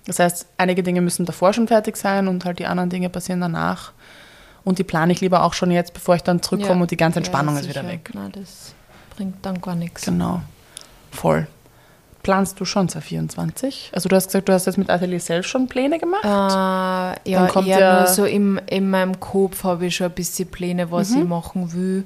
[0.06, 3.40] das heißt, einige Dinge müssen davor schon fertig sein und halt die anderen Dinge passieren
[3.40, 3.92] danach.
[4.64, 6.82] Und die plane ich lieber auch schon jetzt, bevor ich dann zurückkomme ja.
[6.82, 8.10] und die ganze Entspannung ja, ist wieder weg.
[8.14, 8.74] Na, das
[9.16, 10.04] bringt dann gar nichts.
[10.04, 10.42] Genau.
[11.10, 11.46] Voll.
[12.22, 13.90] Planst du schon 2024?
[13.94, 16.24] Also du hast gesagt, du hast jetzt mit Atelier selbst schon Pläne gemacht?
[16.24, 20.12] Äh, ja, kommt eher ja nur so im, in meinem Kopf habe ich schon ein
[20.12, 21.22] bisschen Pläne, was mhm.
[21.22, 22.04] ich machen will.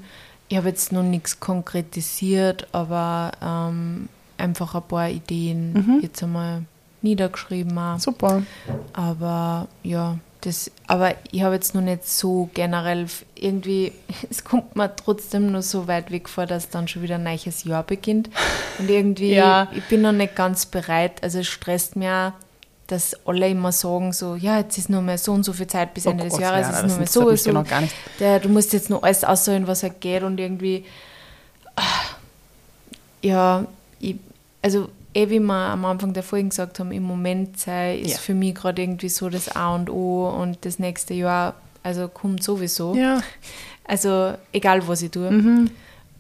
[0.49, 6.01] Ich habe jetzt noch nichts konkretisiert, aber ähm, einfach ein paar Ideen mhm.
[6.03, 6.65] jetzt einmal
[7.03, 7.77] niedergeschrieben.
[7.79, 7.99] Auch.
[7.99, 8.43] Super.
[8.93, 13.93] Aber ja, das, aber ich habe jetzt noch nicht so generell irgendwie,
[14.31, 17.65] es kommt mir trotzdem nur so weit weg vor, dass dann schon wieder ein neues
[17.65, 18.31] Jahr beginnt.
[18.79, 19.69] Und irgendwie, ja.
[19.75, 21.23] ich bin noch nicht ganz bereit.
[21.23, 22.33] Also es stresst mich auch,
[22.87, 25.95] dass alle immer sagen, so, ja, jetzt ist nur mehr so und so viel Zeit
[25.95, 27.53] bis oh Ende oh des Gott, Jahres, ja, ist nur mehr so und so.
[27.53, 27.95] Noch gar nicht.
[28.19, 30.85] Der, du musst jetzt noch alles aussuchen, was halt geht und irgendwie,
[31.77, 32.17] ach,
[33.23, 33.67] ja,
[34.01, 34.17] ich,
[34.63, 38.19] also eh wie wir am Anfang der Folge gesagt haben, im Moment sei ist ja.
[38.19, 42.43] für mich gerade irgendwie so das A und O und das nächste Jahr, also kommt
[42.43, 42.95] sowieso.
[42.95, 43.21] Ja.
[43.85, 45.31] Also egal, was ich tue.
[45.31, 45.71] Mhm.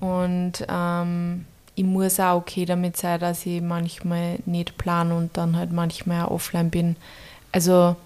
[0.00, 5.56] Und ähm, ich muss auch okay damit sein, dass ich manchmal nicht plane und dann
[5.56, 6.96] halt manchmal auch offline bin.
[7.52, 7.96] Also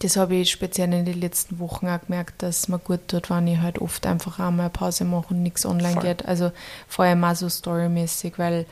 [0.00, 3.46] das habe ich speziell in den letzten Wochen auch gemerkt, dass mir gut tut, wenn
[3.46, 6.02] ich halt oft einfach auch mal eine Pause mache und nichts online Voll.
[6.02, 6.26] geht.
[6.26, 6.52] Also
[6.86, 8.66] vor allem auch so storymäßig, weil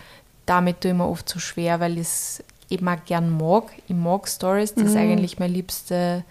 [0.46, 3.64] damit tue ich mir oft so schwer, weil ich es eben auch gern mag.
[3.87, 4.90] Ich mag Stories, das mhm.
[4.90, 6.24] ist eigentlich mein liebste,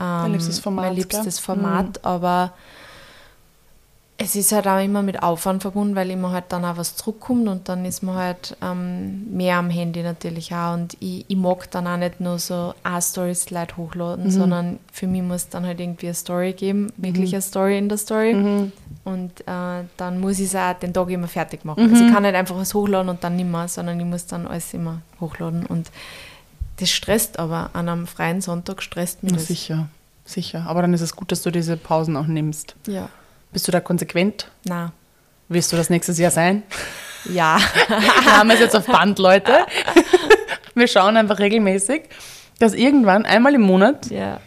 [0.00, 2.04] ähm, liebstes Format, mein liebstes Format mhm.
[2.04, 2.52] aber
[4.18, 7.48] es ist halt auch immer mit Aufwand verbunden, weil immer halt dann auch was zurückkommt
[7.48, 10.72] und dann ist man halt ähm, mehr am Handy natürlich auch.
[10.72, 14.30] Und ich, ich mag dann auch nicht nur so eine Story-Slide hochladen, mhm.
[14.30, 17.36] sondern für mich muss dann halt irgendwie eine Story geben, wirklich mhm.
[17.36, 18.34] eine Story in der Story.
[18.34, 18.72] Mhm.
[19.04, 21.82] Und äh, dann muss ich es auch den Tag immer fertig machen.
[21.82, 22.14] Also ich mhm.
[22.14, 25.66] kann nicht einfach was hochladen und dann nimmer, sondern ich muss dann alles immer hochladen.
[25.66, 25.90] Und
[26.78, 29.46] das stresst aber an einem freien Sonntag stresst mich das.
[29.46, 29.88] Sicher,
[30.24, 30.64] sicher.
[30.66, 32.76] Aber dann ist es gut, dass du diese Pausen auch nimmst.
[32.86, 33.10] Ja.
[33.52, 34.50] Bist du da konsequent?
[34.64, 34.92] Na.
[35.48, 36.62] Willst du das nächstes Jahr sein?
[37.24, 37.58] Ja.
[37.88, 39.66] Wir haben es jetzt auf Band, Leute.
[40.74, 42.02] Wir schauen einfach regelmäßig,
[42.58, 44.40] dass irgendwann einmal im Monat ja.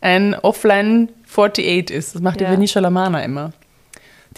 [0.00, 2.14] ein Offline 48 ist.
[2.14, 2.50] Das macht die Ja.
[2.50, 3.52] Venetia Lamana immer.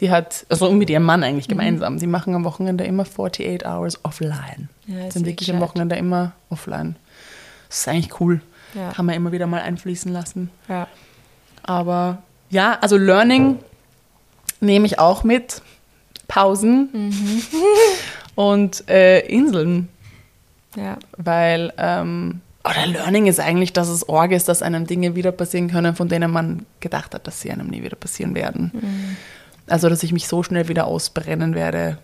[0.01, 1.99] Die hat, also mit ihrem Mann eigentlich gemeinsam.
[1.99, 4.69] Sie machen am Wochenende immer 48 Hours offline.
[4.87, 5.61] Ja, sind wirklich am.
[5.61, 6.97] Wochenende immer offline.
[7.69, 8.40] Das ist eigentlich cool.
[8.75, 8.93] Ja.
[8.93, 10.51] Kann man immer wieder mal einfließen lassen.
[10.69, 10.88] Ja.
[11.62, 13.59] Aber ja, also Learning
[14.64, 15.62] nehme ich auch mit.
[16.27, 17.42] Pausen Mhm.
[18.35, 19.88] und äh, Inseln.
[20.77, 20.96] Ja.
[21.16, 25.70] Weil, ähm, oder Learning ist eigentlich, dass es Org ist, dass einem Dinge wieder passieren
[25.70, 28.72] können, von denen man gedacht hat, dass sie einem nie wieder passieren werden.
[28.74, 29.16] Mhm.
[29.66, 31.98] Also, dass ich mich so schnell wieder ausbrennen werde.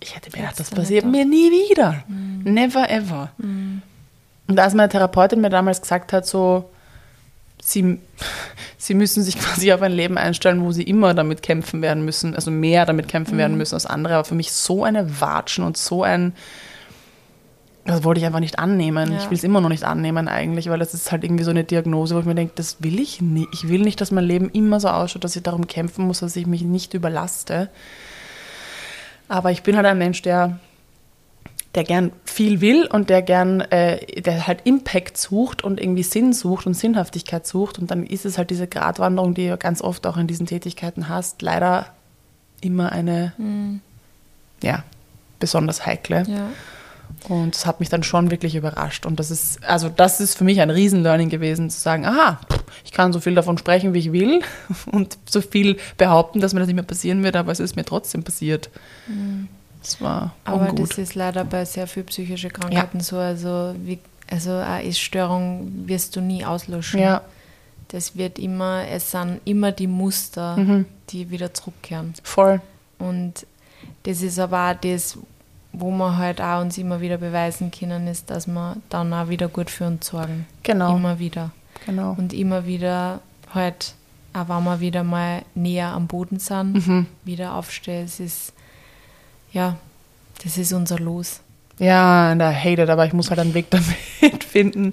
[0.00, 2.02] Ich hätte mir gedacht, das passiert mir nie wieder.
[2.44, 3.30] Never ever.
[3.38, 6.70] Und als meine Therapeutin mir damals gesagt hat, so,
[7.64, 8.00] sie,
[8.76, 12.34] sie müssen sich quasi auf ein Leben einstellen, wo sie immer damit kämpfen werden müssen,
[12.34, 15.76] also mehr damit kämpfen werden müssen als andere, aber für mich so eine Watschen und
[15.76, 16.34] so ein,
[17.84, 19.12] das wollte ich einfach nicht annehmen.
[19.12, 19.18] Ja.
[19.18, 21.64] Ich will es immer noch nicht annehmen eigentlich, weil das ist halt irgendwie so eine
[21.64, 23.48] Diagnose, wo ich mir denke, das will ich nicht.
[23.52, 26.36] Ich will nicht, dass mein Leben immer so ausschaut, dass ich darum kämpfen muss, dass
[26.36, 27.70] ich mich nicht überlaste.
[29.28, 30.60] Aber ich bin halt ein Mensch, der,
[31.74, 36.32] der gern viel will und der gern, äh, der halt Impact sucht und irgendwie Sinn
[36.32, 37.78] sucht und Sinnhaftigkeit sucht.
[37.78, 41.08] Und dann ist es halt diese Gratwanderung, die du ganz oft auch in diesen Tätigkeiten
[41.08, 41.86] hast, leider
[42.60, 43.32] immer eine,
[44.62, 44.84] ja,
[45.40, 46.24] besonders heikle.
[46.28, 46.48] Ja.
[47.28, 49.06] Und das hat mich dann schon wirklich überrascht.
[49.06, 52.40] Und das ist, also das ist für mich ein Riesenlearning gewesen, zu sagen, aha,
[52.84, 54.42] ich kann so viel davon sprechen, wie ich will
[54.90, 57.84] und so viel behaupten, dass mir das nicht mehr passieren wird, aber es ist mir
[57.84, 58.70] trotzdem passiert.
[59.82, 60.90] Das war Aber ungut.
[60.90, 63.18] das ist leider bei sehr vielen psychischen Krankheiten so.
[63.18, 63.98] Also, wie,
[64.30, 67.00] also eine Essstörung wirst du nie auslöschen.
[67.00, 67.22] ja,
[67.88, 70.86] Das wird immer, es sind immer die Muster, Mhm.
[71.10, 72.14] die wieder zurückkehren.
[72.22, 72.60] voll.
[72.98, 73.46] Und
[74.04, 75.18] das ist aber auch das,
[75.72, 79.48] wo wir halt auch uns immer wieder beweisen können, ist, dass wir dann auch wieder
[79.48, 80.46] gut für uns sorgen.
[80.62, 80.96] Genau.
[80.96, 81.50] Immer wieder.
[81.86, 82.14] Genau.
[82.16, 83.20] Und immer wieder
[83.52, 83.94] halt,
[84.32, 87.06] auch wenn wir wieder mal näher am Boden sind, Mhm.
[87.24, 88.04] wieder aufstehen.
[88.04, 88.52] Es ist,
[89.52, 89.76] ja,
[90.44, 91.40] das ist unser Los.
[91.78, 94.92] Ja, I hate it, aber ich muss halt einen Weg damit finden,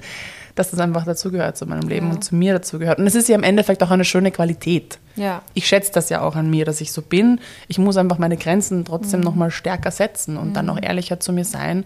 [0.56, 2.14] dass das einfach dazugehört zu meinem Leben Ja.
[2.14, 3.00] und zu mir dazugehört.
[3.00, 5.00] Und es ist ja im Endeffekt auch eine schöne Qualität.
[5.16, 7.40] Ja, ich schätze das ja auch an mir, dass ich so bin.
[7.68, 11.32] Ich muss einfach meine Grenzen trotzdem noch mal stärker setzen und dann auch ehrlicher zu
[11.34, 11.86] mir sein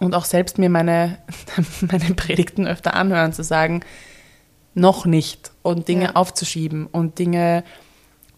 [0.00, 1.18] und auch selbst mir meine,
[1.80, 3.80] meine Predigten öfter anhören, zu sagen,
[4.74, 6.10] noch nicht und Dinge Ja.
[6.14, 7.62] aufzuschieben und Dinge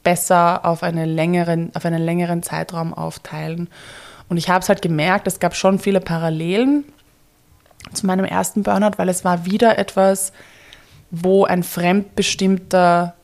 [0.06, 3.68] besser auf, eine längeren, auf einen längeren Zeitraum aufteilen.
[4.28, 6.84] Und ich habe es halt gemerkt, es gab schon viele Parallelen
[7.92, 10.32] zu meinem ersten Burnout, weil es war wieder etwas,
[11.10, 13.14] wo ein fremdbestimmter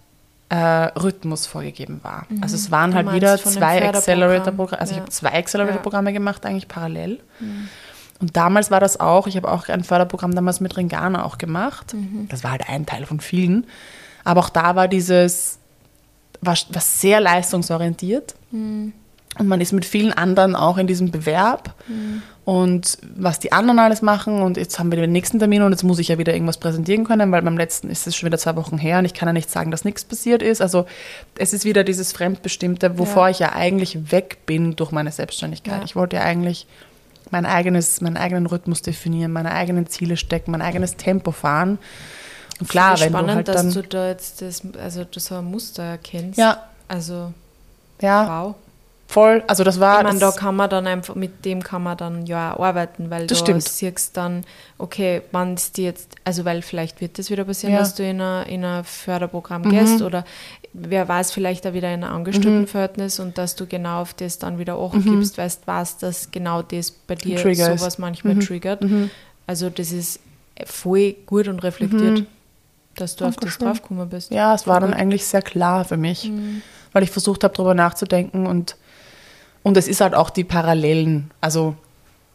[0.49, 2.27] äh, Rhythmus vorgegeben war.
[2.43, 2.95] Also es waren Mhm.
[2.97, 3.89] Halt wieder zwei.
[3.89, 5.03] Accelerator-Programme, also ich Ja.
[5.03, 6.15] habe zwei Accelerator-Programme Ja.
[6.15, 7.21] gemacht, eigentlich parallel.
[8.21, 11.95] Und damals war das auch, ich habe auch ein Förderprogramm damals mit Ringana auch gemacht.
[11.95, 12.27] Mhm.
[12.29, 13.67] Das war halt ein Teil von vielen.
[14.25, 15.59] Aber auch da war dieses,
[16.43, 18.35] war, war sehr leistungsorientiert.
[18.51, 18.93] Mhm.
[19.39, 21.75] Und man ist mit vielen anderen auch in diesem Bewerb.
[22.45, 24.43] Und was die anderen alles machen.
[24.43, 27.05] Und jetzt haben wir den nächsten Termin und jetzt muss ich ja wieder irgendwas präsentieren
[27.05, 29.33] können, weil beim letzten ist es schon wieder zwei Wochen her und ich kann ja
[29.33, 30.61] nicht sagen, dass nichts passiert ist.
[30.61, 30.85] Also
[31.39, 33.31] es ist wieder dieses Fremdbestimmte, wovor Ja.
[33.31, 35.79] ich ja eigentlich weg bin durch meine Selbstständigkeit.
[35.79, 35.85] Ja.
[35.85, 36.67] Ich wollte ja eigentlich
[37.31, 41.79] mein eigenes, meinen eigenen Rhythmus definieren, meine eigenen Ziele stecken, mein eigenes Tempo fahren.
[42.61, 45.37] Und klar, wenn spannend, du halt dass dann, du da jetzt das, also das so
[45.37, 46.39] ein Muster erkennst.
[46.39, 46.63] Ja.
[46.89, 47.33] Also,
[48.01, 48.55] ja, wow.
[49.09, 51.83] voll, also das war, Ich meine, da das, kann man dann einfach, mit dem kann
[51.83, 53.63] man dann ja auch arbeiten, weil Das du stimmt.
[53.69, 54.45] siehst dann,
[54.79, 57.81] okay, wann ist die jetzt, also weil vielleicht wird das wieder passieren, Ja.
[57.81, 57.83] Mhm.
[57.85, 60.25] dass du in ein, in ein Förderprogramm gehst oder
[60.75, 64.59] wer weiß, vielleicht auch wieder in ein Angestelltenverhältnis und dass du genau auf das dann
[64.59, 67.43] wieder Acht gibst, weil du weißt, dass genau das bei dir Mhm.
[67.43, 67.73] Trigger ist.
[67.75, 67.79] Mhm.
[67.79, 68.83] sowas manchmal triggert.
[69.47, 70.21] Also das ist
[70.67, 72.25] voll gut und reflektiert,
[72.97, 73.67] dass du auf das Dankeschön.
[73.67, 74.31] draufgekommen bist.
[74.33, 76.31] Ja, es war dann eigentlich sehr klar für mich,
[76.93, 78.77] weil ich versucht habe, darüber nachzudenken und,
[79.63, 81.75] und es ist halt auch die Parallelen, also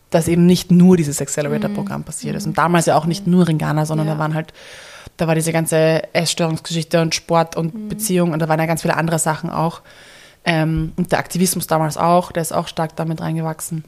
[0.09, 3.57] dass eben nicht nur dieses Accelerator-Programm passiert ist und damals ja auch nicht nur in
[3.57, 4.13] Ghana, sondern Ja.
[4.13, 4.53] da waren halt,
[5.17, 8.95] da war diese ganze Essstörungsgeschichte und Sport und Beziehung und da waren ja ganz viele
[8.95, 9.81] andere Sachen auch
[10.45, 13.83] ähm, und der Aktivismus damals auch, der ist auch stark damit reingewachsen.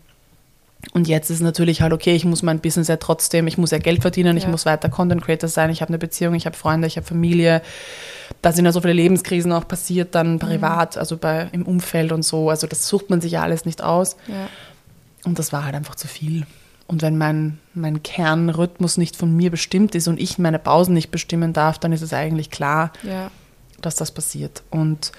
[0.94, 3.80] Und jetzt ist natürlich halt, okay, ich muss mein Business ja trotzdem, ich muss ja
[3.80, 4.50] Geld verdienen, ich Ja.
[4.50, 7.62] muss weiter Content Creator sein, ich habe eine Beziehung, ich habe Freunde, ich habe Familie.
[8.42, 12.24] Da sind ja so viele Lebenskrisen auch passiert, dann privat, also bei, im Umfeld und
[12.24, 12.50] so.
[12.50, 14.16] Also das sucht man sich ja alles nicht aus.
[14.28, 14.48] Ja.
[15.26, 16.46] Und das war halt einfach zu viel.
[16.88, 21.12] Und wenn mein, mein Kernrhythmus nicht von mir bestimmt ist und ich meine Pausen nicht
[21.12, 23.30] bestimmen darf, dann ist es eigentlich klar, ja.
[23.82, 24.64] dass das passiert.
[24.70, 25.12] Und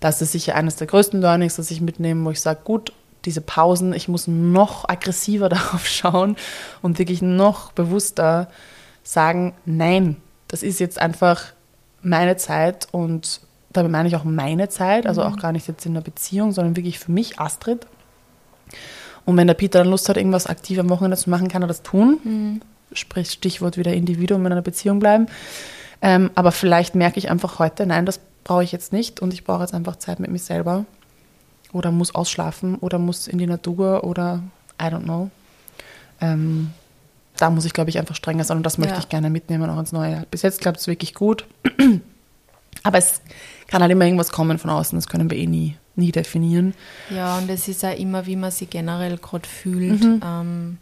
[0.00, 2.92] das ist sicher eines der größten Learnings, das ich mitnehme, wo ich sage, gut,
[3.24, 6.36] diese Pausen, ich muss noch aggressiver darauf schauen
[6.82, 8.48] und wirklich noch bewusster
[9.02, 10.16] sagen, nein,
[10.48, 11.44] das ist jetzt einfach
[12.02, 13.40] meine Zeit und
[13.72, 16.76] damit meine ich auch meine Zeit, also auch gar nicht jetzt in einer Beziehung, sondern
[16.76, 17.86] wirklich für mich, Astrid.
[19.24, 21.68] Und wenn der Peter dann Lust hat, irgendwas aktiv am Wochenende zu machen, kann er
[21.68, 22.62] das tun.
[22.92, 25.26] Sprich, Stichwort wieder Individuum in einer Beziehung bleiben.
[26.02, 29.44] Ähm, aber vielleicht merke ich einfach heute, nein, das brauche ich jetzt nicht und ich
[29.44, 30.84] brauche jetzt einfach Zeit mit mir selber.
[31.72, 34.42] Oder muss ausschlafen oder muss in die Natur oder
[34.80, 35.30] I don't know.
[36.20, 36.70] Ähm,
[37.36, 39.00] da muss ich, glaube ich, einfach strenger sein und das möchte Ja.
[39.00, 40.24] ich gerne mitnehmen auch ins neue Jahr.
[40.30, 41.46] Bis jetzt klappt es wirklich gut.
[42.82, 43.20] Aber es
[43.68, 46.74] kann halt immer irgendwas kommen von außen, das können wir eh nie, nie definieren.
[47.10, 50.02] Ja, und es ist auch immer, wie man sich generell gerade fühlt.
[50.02, 50.20] Mhm.
[50.24, 50.78] Ähm,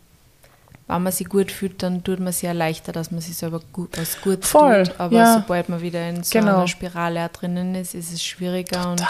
[0.86, 3.60] wenn man sich gut fühlt, dann tut man sich ja leichter, dass man sich selber
[3.72, 4.98] gut, was gut Voll, tut.
[5.00, 5.34] Aber ja.
[5.34, 6.56] sobald man wieder in so Genau.
[6.58, 9.04] einer Spirale drinnen ist, ist es schwieriger und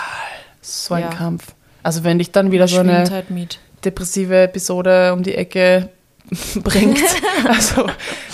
[0.61, 1.09] So ein Ja.
[1.11, 1.55] Kampf.
[1.89, 5.89] Also wenn dich dann wieder so eine halt depressive Episode um die Ecke
[6.63, 7.01] bringt,
[7.49, 7.87] also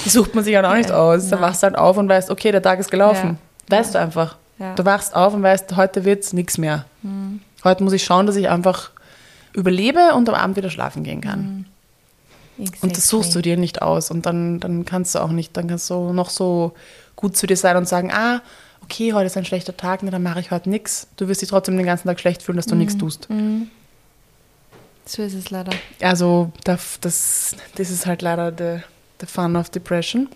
[0.05, 1.29] die sucht man sich halt auch nicht Ja, aus.
[1.29, 3.39] Da wachst du halt auf und weißt, okay, der Tag ist gelaufen.
[3.69, 4.35] Weißt du einfach.
[4.59, 4.73] Ja.
[4.73, 4.75] Mhm.
[4.75, 6.85] Du wachst auf und weißt, heute wird es nichts mehr.
[7.63, 8.91] Heute muss ich schauen, dass ich einfach
[9.53, 11.67] überlebe und am Abend wieder schlafen gehen kann.
[12.59, 14.11] Und das suchst du dir nicht aus.
[14.11, 16.73] Und dann, dann kannst du auch nicht, dann kannst du noch so
[17.15, 18.43] gut zu dir sein und sagen, ah,
[18.85, 21.09] okay, heute ist ein schlechter Tag, na, dann mache ich heute nichts.
[21.17, 23.29] Du wirst dich trotzdem den ganzen Tag schlecht fühlen, dass du nichts tust.
[25.07, 25.73] So ist es leider.
[26.01, 28.83] Also das, das, das ist halt leider the,
[29.21, 30.29] the fun of depression.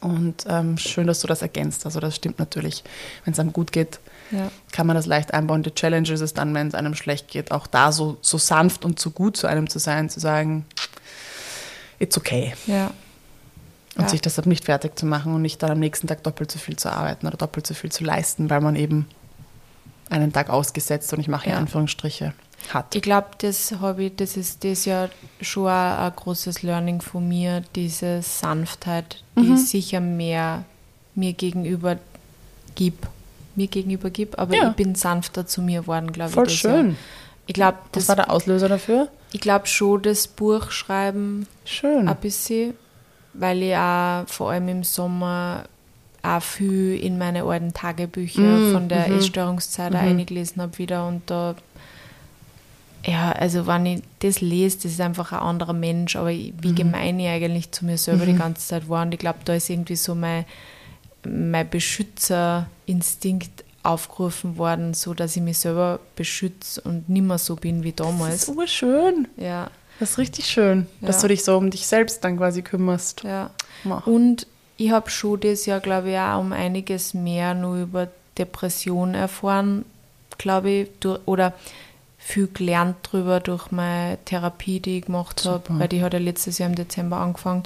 [0.00, 1.84] Und ähm, schön, dass du das ergänzt.
[1.86, 2.82] Also das stimmt natürlich.
[3.24, 4.50] Wenn es einem gut geht, Ja.
[4.72, 5.62] kann man das leicht einbauen.
[5.62, 8.84] Die Challenge ist es dann, wenn es einem schlecht geht, auch da so, so sanft
[8.84, 10.64] und so gut zu einem zu sein, zu sagen,
[11.98, 12.54] it's okay.
[12.66, 12.90] Ja.
[13.96, 14.08] Und Ja.
[14.08, 16.76] sich deshalb nicht fertig zu machen und nicht dann am nächsten Tag doppelt so viel
[16.76, 19.06] zu arbeiten oder doppelt so viel zu leisten, weil man eben
[20.08, 21.58] einen Tag ausgesetzt und ich mache hier Ja.
[21.58, 22.32] Anführungsstriche
[22.72, 22.94] hat.
[22.94, 25.08] Ich glaube, das habe ich, das ist das ja
[25.40, 29.54] schon ein großes Learning von mir, diese Sanftheit, die Mhm.
[29.54, 30.64] ich sicher mehr
[31.14, 31.96] mir gegenüber
[32.76, 33.06] gib,
[33.56, 34.70] mir gegenüber gib, aber Ja.
[34.70, 36.34] ich bin sanfter zu mir geworden, glaube ich.
[36.34, 36.86] Voll schön.
[36.88, 36.96] Jahr.
[37.46, 39.08] Ich glaube, Was das, war der Auslöser dafür?
[39.32, 42.06] ich glaube schon das Buch schreiben Schön.
[42.08, 42.74] ein bisschen,
[43.32, 45.64] weil ich auch vor allem im Sommer
[46.22, 49.16] auch viel in meine alten Tagebücher Mm, von der mhm.
[49.18, 51.54] Essstörungszeit auch eingelesen habe wieder und da
[53.06, 56.62] ja, also wenn ich das lese, das ist einfach ein anderer Mensch, aber ich- Mhm.
[56.62, 59.54] wie gemein ich eigentlich zu mir selber die ganze Zeit war und ich glaube, da
[59.54, 60.44] ist irgendwie so mein,
[61.26, 61.66] mein
[62.86, 67.92] Beschützerinstinkt aufgerufen worden, so dass ich mich selber beschütze und nicht mehr so bin wie
[67.92, 68.42] Das damals.
[68.42, 69.28] ist urschön.
[69.38, 71.22] Ja, Das ist richtig schön, dass Ja.
[71.22, 73.22] du dich so um dich selbst dann quasi kümmerst.
[73.22, 73.50] ja.
[73.84, 74.06] Mach.
[74.06, 78.08] Und ich habe schon das Jahr, glaube ich, auch um einiges mehr nur über
[78.38, 79.84] Depression erfahren,
[80.38, 81.52] glaube ich, durch, oder
[82.18, 86.58] viel gelernt drüber durch meine Therapie, die ich gemacht habe, weil die hat ja letztes
[86.58, 87.64] Jahr im Dezember angefangen.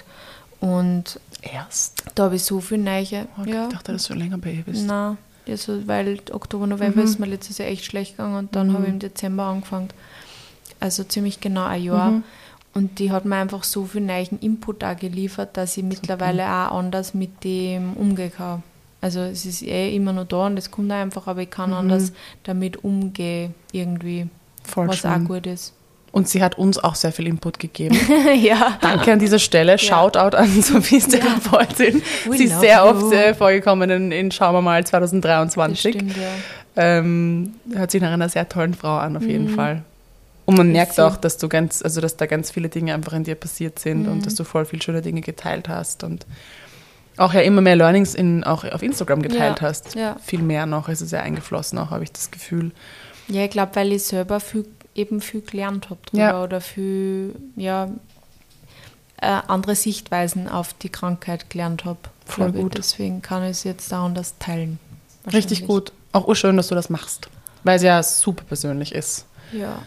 [0.60, 2.04] Und Erst.
[2.14, 3.26] da habe ich so viel Neue.
[3.38, 3.64] Oh, ja.
[3.66, 4.86] Ich dachte, dass du länger bei ihr bist.
[4.86, 7.06] Nein, also, weil Oktober, November Mhm.
[7.06, 9.88] ist mir letztes Jahr echt schlecht gegangen und dann habe ich im Dezember angefangen.
[10.80, 12.10] Also ziemlich genau ein Jahr.
[12.10, 12.24] Mhm.
[12.74, 16.76] Und die hat mir einfach so viel neuen Input auch geliefert, dass ich mittlerweile auch
[16.78, 18.62] anders mit dem umgehen kann.
[19.00, 21.72] Also es ist eh immer noch da und es kommt auch einfach, aber ich kann
[21.72, 24.30] anders damit umgehen irgendwie, Mhm.
[24.64, 25.24] Voll was auch schön.
[25.26, 25.74] gut ist.
[26.10, 27.98] Und sie hat uns auch sehr viel Input gegeben.
[28.40, 28.78] ja.
[28.80, 29.78] Danke an dieser Stelle.
[29.78, 32.02] Shoutout an Sophies Therapeutin.
[32.26, 35.80] We Sie ist sehr oft äh, vorgekommen in, in Schauen wir mal Das 2023.
[35.94, 36.22] stimmt, ja.
[36.76, 39.82] Ähm, hört sich nach einer sehr tollen Frau an, auf jeden Fall.
[40.46, 43.14] Und man Ist merkt auch, dass du ganz, also dass da ganz viele Dinge einfach
[43.14, 44.12] in dir passiert sind Mhm.
[44.12, 46.26] und dass du voll viel schöne Dinge geteilt hast und
[47.16, 49.94] auch ja immer mehr Learnings in, auch auf Instagram geteilt Ja, hast.
[49.94, 50.16] ja.
[50.22, 52.72] Viel mehr noch, ist es ja eingeflossen auch, habe ich das Gefühl.
[53.28, 56.42] Ja, ich glaube, weil ich selber viel, eben viel gelernt habe drüber Ja.
[56.42, 57.88] oder viel, ja,
[59.22, 61.98] äh, andere Sichtweisen auf die Krankheit gelernt habe.
[62.26, 62.76] Voll gut.
[62.76, 64.78] Deswegen kann ich es jetzt auch anders teilen.
[65.32, 65.92] Richtig gut.
[66.12, 67.28] Auch urschön, dass du das machst,
[67.62, 69.24] weil es ja super persönlich ist.
[69.52, 69.78] Ja,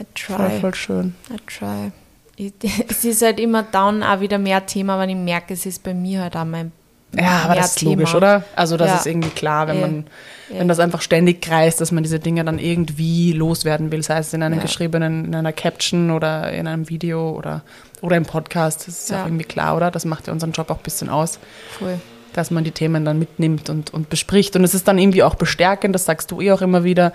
[0.00, 1.14] I Voll, try, voll schön.
[1.30, 1.92] I try.
[2.36, 2.52] Ich,
[2.88, 5.94] es ist halt immer dann auch wieder mehr Thema, wenn ich merke, es ist bei
[5.94, 6.70] mir halt auch mein
[7.18, 8.44] Ja, aber mehr das ist logisch, oder?
[8.54, 8.96] Also das Ja.
[8.98, 10.06] ist irgendwie klar, wenn man,
[10.50, 14.32] wenn das einfach ständig kreist, dass man diese Dinge dann irgendwie loswerden will, sei es
[14.34, 14.62] in einem Ja.
[14.62, 17.62] geschriebenen, in einer Caption oder in einem Video oder,
[18.02, 18.86] oder im Podcast.
[18.86, 19.22] Das ist ja Ja.
[19.22, 19.90] auch irgendwie klar, oder?
[19.90, 21.38] Das macht ja unseren Job auch ein bisschen aus,
[21.78, 21.98] Voll.
[22.34, 24.54] dass man die Themen dann mitnimmt und, und bespricht.
[24.54, 27.12] Und es ist dann irgendwie auch bestärkend, das sagst du eh auch immer wieder,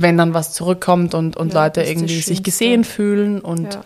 [0.00, 3.40] wenn dann was zurückkommt und, und Ja, Leute das ist das irgendwie sich gesehen fühlen
[3.40, 3.84] und Ja.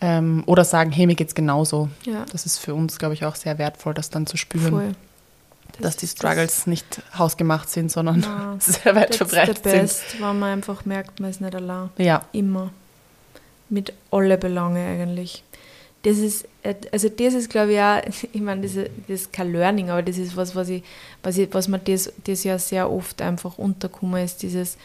[0.00, 1.88] ähm, oder sagen, hey, mir geht's genauso.
[2.04, 2.24] Ja.
[2.32, 4.92] Das ist für uns, glaube ich, auch sehr wertvoll, das dann zu spüren Voll.
[5.80, 8.56] dass die ist Struggles nicht hausgemacht sind, sondern Nein.
[8.60, 9.72] sehr weit Das, that's the verbreitet sind.
[9.80, 11.90] best, wenn man einfach merkt, man ist nicht allein.
[11.98, 12.70] Ja, Immer.
[13.68, 15.42] Mit alle Belange eigentlich.
[16.02, 16.46] das ist,
[16.92, 18.00] also das ist, glaube ich, auch,
[18.32, 20.82] ich meine, das, das ist kein Learning, aber das ist was, was ich,
[21.22, 24.76] was, ich, was mir das, das ja sehr oft einfach unterkommen ist, dieses,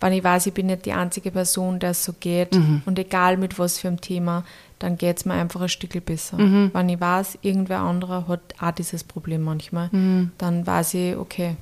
[0.00, 2.82] wenn ich weiß, ich bin nicht die einzige Person, der es so geht mhm.
[2.84, 4.44] und egal mit was für einem Thema,
[4.78, 6.36] dann geht es mir einfach ein Stück besser.
[6.36, 6.70] Mhm.
[6.72, 10.32] Wenn ich weiß, irgendwer anderer hat auch dieses Problem manchmal, mhm.
[10.38, 11.56] dann weiß ich, okay,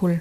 [0.00, 0.20] cool.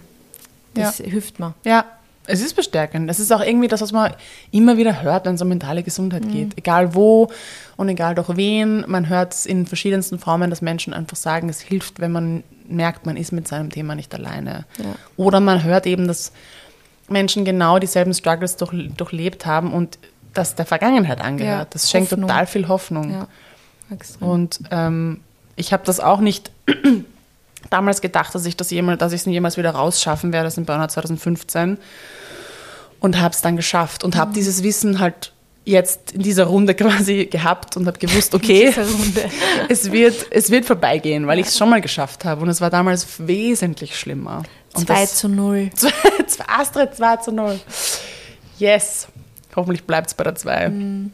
[0.73, 1.05] Das ja.
[1.05, 1.53] hilft mir.
[1.65, 1.85] Ja,
[2.27, 3.09] es ist bestärkend.
[3.09, 4.13] Es ist auch irgendwie das, was man
[4.51, 6.31] immer wieder hört, wenn es um mentale Gesundheit mhm.
[6.31, 6.57] geht.
[6.57, 7.29] Egal wo
[7.77, 8.83] und egal durch wen.
[8.87, 13.05] Man hört es in verschiedensten Formen, dass Menschen einfach sagen, es hilft, wenn man merkt,
[13.05, 14.65] man ist mit seinem Thema nicht alleine.
[14.77, 14.95] Ja.
[15.17, 16.31] Oder man hört eben, dass
[17.07, 19.99] Menschen genau dieselben Struggles durch, durchlebt haben und
[20.33, 21.59] das der Vergangenheit angehört.
[21.59, 22.27] Ja, das schenkt Hoffnung.
[22.27, 23.11] total viel Hoffnung.
[23.11, 23.27] Ja,
[24.19, 25.21] und ähm,
[25.55, 26.51] ich habe das auch nicht
[27.69, 30.65] damals gedacht, dass ich das jemals, dass ich es jemals wieder rausschaffen werde, das im
[30.65, 31.77] Burnout 2015
[32.99, 34.35] und habe es dann geschafft und habe mhm.
[34.35, 35.31] dieses Wissen halt
[35.65, 38.73] jetzt in dieser Runde quasi gehabt und habe gewusst, okay,
[39.69, 42.69] es, wird, es wird vorbeigehen, weil ich es schon mal geschafft habe und es war
[42.69, 44.43] damals wesentlich schlimmer.
[44.75, 45.69] 2 zu 0.
[46.47, 47.59] Astrid 2 zu 0.
[48.59, 49.07] Yes.
[49.55, 50.69] Hoffentlich bleibt es bei der 2.
[50.69, 51.11] Mhm.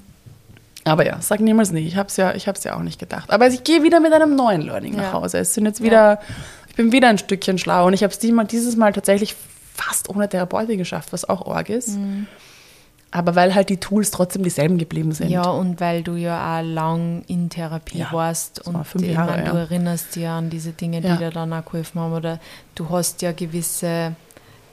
[0.84, 1.88] Aber ja, sag niemals nie.
[1.88, 3.30] Ich habe es ja, ja auch nicht gedacht.
[3.30, 5.02] Aber ich gehe wieder mit einem neuen Learning ja.
[5.02, 5.38] nach Hause.
[5.38, 6.20] Es sind jetzt wieder, ja.
[6.70, 9.36] ich bin wieder ein Stückchen schlauer und ich habe es dieses Mal tatsächlich
[9.76, 11.90] fast ohne Therapeutin geschafft, was auch arg ist.
[11.90, 12.28] Mhm.
[13.14, 15.30] Aber weil halt die Tools trotzdem dieselben geblieben sind.
[15.30, 19.46] Ja, und weil du ja auch lang in Therapie ja, warst und fünf Jahre, meine,
[19.46, 19.52] ja.
[19.52, 21.18] du erinnerst dich an diese Dinge, die ja.
[21.18, 22.14] dir dann auch geholfen haben.
[22.14, 22.40] Oder
[22.74, 24.16] du hast ja gewisse,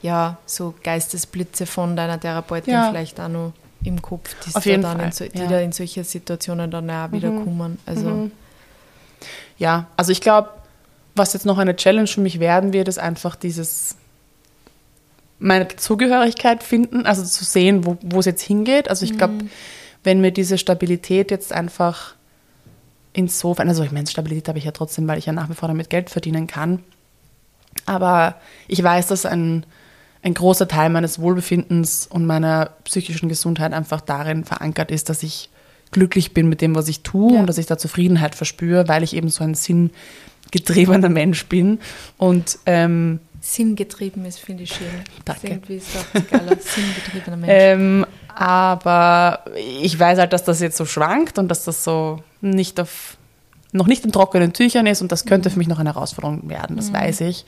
[0.01, 4.95] ja, so Geistesblitze von deiner Therapeutin vielleicht auch noch im Kopf, die, Auf jeden da
[4.95, 5.05] Fall.
[5.05, 7.43] In so, die da in solche Situationen dann auch wieder mhm.
[7.43, 7.77] kommen.
[7.85, 8.09] Also.
[8.09, 8.31] Mhm.
[9.57, 10.49] Ja, also ich glaube,
[11.15, 13.97] was jetzt noch eine Challenge für mich werden wird, ist einfach dieses
[15.39, 18.89] meine Zugehörigkeit finden, also zu sehen, wo, wo es jetzt hingeht.
[18.89, 19.49] Also ich glaube, mhm.
[20.03, 22.15] wenn mir diese Stabilität jetzt einfach
[23.13, 25.67] insofern, also ich meine, Stabilität habe ich ja trotzdem, weil ich ja nach wie vor
[25.67, 26.83] damit Geld verdienen kann.
[27.85, 28.35] Aber
[28.67, 29.65] ich weiß, dass ein,
[30.21, 35.49] ein großer Teil meines Wohlbefindens und meiner psychischen Gesundheit einfach darin verankert ist, dass ich
[35.91, 37.39] glücklich bin mit dem, was ich tue ja.
[37.39, 41.79] und dass ich da Zufriedenheit verspüre, weil ich eben so ein sinngetriebener Mensch bin.
[42.17, 44.87] Und ähm, Sinngetrieben ist, finde ich schön.
[45.25, 45.47] Danke.
[45.47, 47.51] Irgendwie ist auch sinngetriebener Mensch.
[47.51, 52.79] Ähm, aber ich weiß halt, dass das jetzt so schwankt und dass das so nicht
[52.79, 53.17] auf,
[53.71, 55.53] noch nicht in trockenen Tüchern ist und das könnte mhm.
[55.53, 56.95] für mich noch eine Herausforderung werden, das mhm.
[56.95, 57.45] weiß ich.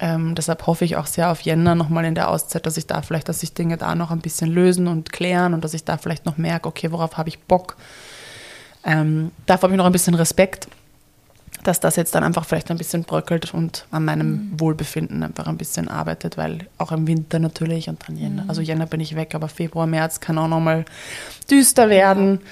[0.00, 3.02] Ähm, deshalb hoffe ich auch sehr auf Jänner nochmal in der Auszeit, dass ich da
[3.02, 5.98] vielleicht, dass sich Dinge da noch ein bisschen lösen und klären und dass ich da
[5.98, 7.76] vielleicht noch merke, okay, worauf habe ich Bock.
[8.84, 10.68] Ähm, dafür habe ich noch ein bisschen Respekt
[11.64, 14.60] dass das jetzt dann einfach vielleicht ein bisschen bröckelt und an meinem mhm.
[14.60, 18.48] Wohlbefinden einfach ein bisschen arbeitet, weil auch im Winter natürlich und dann Jänner, mhm.
[18.50, 20.84] also Jänner bin ich weg, aber Februar, März kann auch nochmal
[21.50, 22.40] düster werden.
[22.40, 22.46] Ja.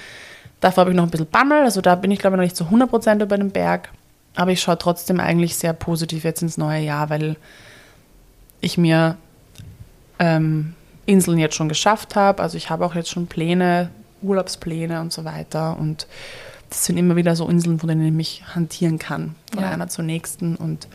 [0.59, 2.55] Dafür habe ich noch ein bisschen Bammel, also da bin ich glaube ich noch nicht
[2.55, 3.89] zu 100% über den Berg,
[4.35, 7.37] aber ich schaue trotzdem eigentlich sehr positiv jetzt ins neue Jahr, weil
[8.59, 9.17] ich mir
[10.19, 10.73] ähm,
[11.05, 13.89] Inseln jetzt schon geschafft habe, also ich habe auch jetzt schon Pläne,
[14.21, 16.07] Urlaubspläne und so weiter und
[16.69, 19.71] das sind immer wieder so Inseln, von denen ich mich hantieren kann, von ja.
[19.71, 20.87] einer zur nächsten und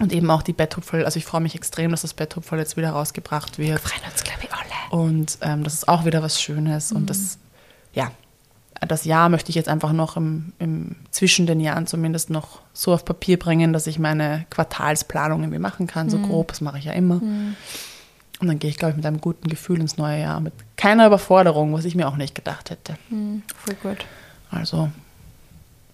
[0.00, 2.90] und eben auch die Betthupferl, also ich freue mich extrem, dass das Betthupferl jetzt wieder
[2.90, 3.68] rausgebracht wird.
[3.68, 5.02] Wir freuen uns, glaube ich, alle.
[5.02, 6.90] Und ähm, das ist auch wieder was Schönes.
[6.90, 6.96] Mhm.
[6.96, 7.38] Und das,
[7.92, 8.10] ja,
[8.80, 12.92] das Jahr möchte ich jetzt einfach noch im, im, zwischen den Jahren zumindest noch so
[12.92, 16.24] auf Papier bringen, dass ich meine Quartalsplanung irgendwie machen kann, so mhm.
[16.24, 17.16] grob, das mache ich ja immer.
[17.16, 17.54] Mhm.
[18.40, 21.06] Und dann gehe ich, glaube ich, mit einem guten Gefühl ins neue Jahr, mit keiner
[21.06, 22.96] Überforderung, was ich mir auch nicht gedacht hätte.
[23.10, 23.42] Mhm.
[23.56, 24.04] Voll gut.
[24.54, 24.90] Also,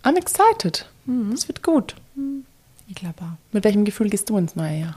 [0.02, 0.86] I'm excited.
[1.06, 1.32] Mhm.
[1.32, 1.94] Es wird gut.
[2.14, 2.44] Mhm.
[2.88, 3.36] Ich glaube auch.
[3.52, 4.96] Mit welchem Gefühl gehst du ins neue Jahr?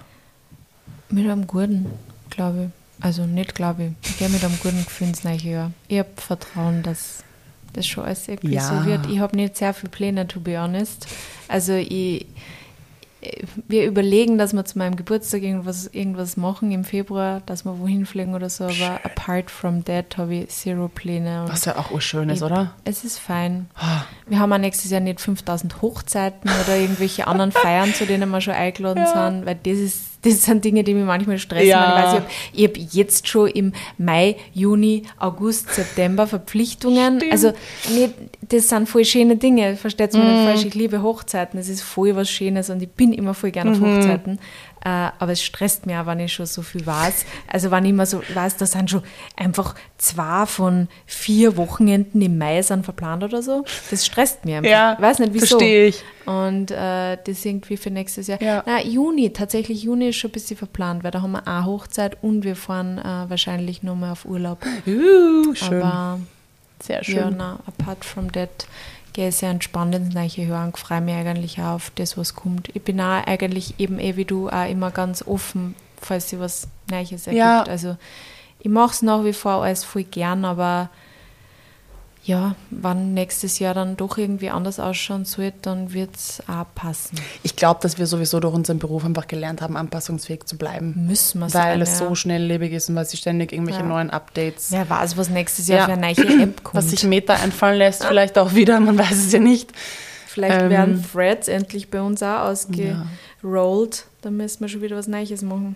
[1.09, 1.85] Mit einem guten,
[2.29, 3.03] glaube ich.
[3.03, 4.09] Also nicht glaube ich.
[4.09, 5.71] Ich gehe mit einem guten Gefühl ins neue Jahr.
[5.87, 7.23] Ich habe Vertrauen, dass
[7.73, 8.61] das schon alles irgendwie ja.
[8.67, 9.07] so wird.
[9.07, 11.07] Ich habe nicht sehr viele Pläne, to be honest.
[11.47, 12.25] Also ich
[13.67, 18.05] wir überlegen, dass wir zu meinem Geburtstag irgendwas, irgendwas machen im Februar, dass wir wohin
[18.05, 21.45] fliegen oder so, aber apart from that habe ich zero Pläne.
[21.47, 22.75] Was ja auch schön ist, oder?
[22.83, 23.67] Es ist fein.
[23.75, 24.03] Ah.
[24.27, 28.41] Wir haben auch nächstes Jahr nicht 5000 Hochzeiten oder irgendwelche anderen Feiern, zu denen wir
[28.41, 29.29] schon eingeladen ja.
[29.29, 31.67] sind, weil das ist das sind Dinge, die mich manchmal stressen.
[31.67, 32.23] Ja.
[32.53, 37.17] Ich, ich habe hab jetzt schon im Mai, Juni, August, September Verpflichtungen.
[37.17, 37.31] Stimmt.
[37.31, 37.53] Also
[37.93, 40.33] nicht, das sind voll schöne Dinge, versteht mir mm.
[40.33, 40.65] nicht falsch.
[40.65, 43.79] Ich liebe Hochzeiten, es ist voll was Schönes und ich bin immer voll gerne auf
[43.79, 43.97] mhm.
[43.97, 44.39] Hochzeiten.
[44.85, 47.25] Äh, aber es stresst mich auch, wenn ich schon so viel weiß.
[47.47, 49.03] Also wenn ich immer so weiß, da sind schon
[49.37, 53.63] einfach zwei von vier Wochenenden im Mai sind verplant oder so.
[53.89, 54.69] Das stresst mich einfach.
[54.69, 55.57] Ja, ich weiß nicht wieso.
[55.57, 56.03] Verstehe ich.
[56.25, 58.41] Und äh, das irgendwie für nächstes Jahr.
[58.41, 58.63] Ja.
[58.65, 62.17] Na, Juni, tatsächlich Juni ist schon ein bisschen verplant, weil da haben wir auch Hochzeit
[62.21, 64.65] und wir fahren äh, wahrscheinlich nur mal auf Urlaub.
[64.85, 65.81] Uh, schön.
[65.81, 66.19] Aber
[66.81, 67.15] Sehr schön.
[67.15, 68.67] Ja, na, apart from that,
[69.13, 72.69] gehe sehr entspannt ins neue Jahr und freue mich eigentlich auch auf das, was kommt.
[72.75, 76.67] Ich bin auch eigentlich eben eh wie du auch immer ganz offen, falls sich was
[76.89, 77.33] Neues ergibt.
[77.35, 77.63] Ja.
[77.63, 77.95] Also
[78.59, 80.89] ich mache es nach wie vor alles voll gern, aber
[82.25, 87.17] ja, wenn nächstes Jahr dann doch irgendwie anders ausschauen sollte, dann wird es auch passen.
[87.43, 91.05] Ich glaube, dass wir sowieso durch unseren Beruf einfach gelernt haben, anpassungsfähig zu bleiben.
[91.07, 92.07] Müssen wir Weil sein, es ja.
[92.07, 93.85] so schnelllebig ist und weil sich ständig irgendwelche Ja.
[93.87, 95.85] neuen Updates, Wer weiß, was nächstes Jahr Ja.
[95.85, 96.75] für eine neue App kommt.
[96.75, 99.71] was sich Meta einfallen lässt, vielleicht auch wieder, man weiß es ja nicht.
[100.27, 102.49] Vielleicht Ähm, werden Threads endlich bei uns auch
[103.43, 104.05] ausgerollt.
[104.21, 105.75] Dann müssen wir schon wieder was Neues machen.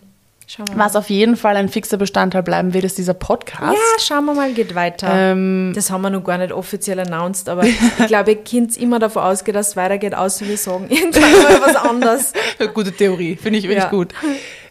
[0.75, 3.73] Was auf jeden Fall ein fixer Bestandteil bleiben wird, ist dieser Podcast.
[3.73, 5.09] Ja, schauen wir mal, geht weiter.
[5.11, 7.77] Ähm, das haben wir noch gar nicht offiziell announced, aber ich
[8.07, 11.75] glaube, ihr könnt immer davon ausgehen, dass es weitergeht, außer wir sagen irgendwann mal was
[11.75, 12.33] anderes.
[12.73, 13.89] Gute Theorie, finde ich wirklich Ja.
[13.89, 14.13] gut.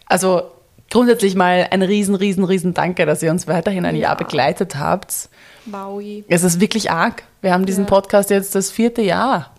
[0.07, 0.43] Also
[0.89, 4.01] grundsätzlich mal ein riesen, riesen, riesen Danke, dass ihr uns weiterhin ein Ja.
[4.09, 5.29] Jahr begleitet habt.
[5.65, 6.23] Wowi.
[6.27, 7.23] Es ist wirklich arg.
[7.41, 7.89] Wir haben diesen Ja.
[7.89, 9.53] Podcast jetzt das vierte Jahr.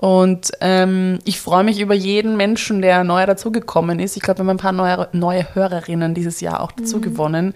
[0.00, 4.16] Und ähm, ich freue mich über jeden Menschen, der neu dazugekommen ist.
[4.16, 7.52] Ich glaube, wir haben ein paar neue, neue Hörerinnen dieses Jahr auch dazu gewonnen.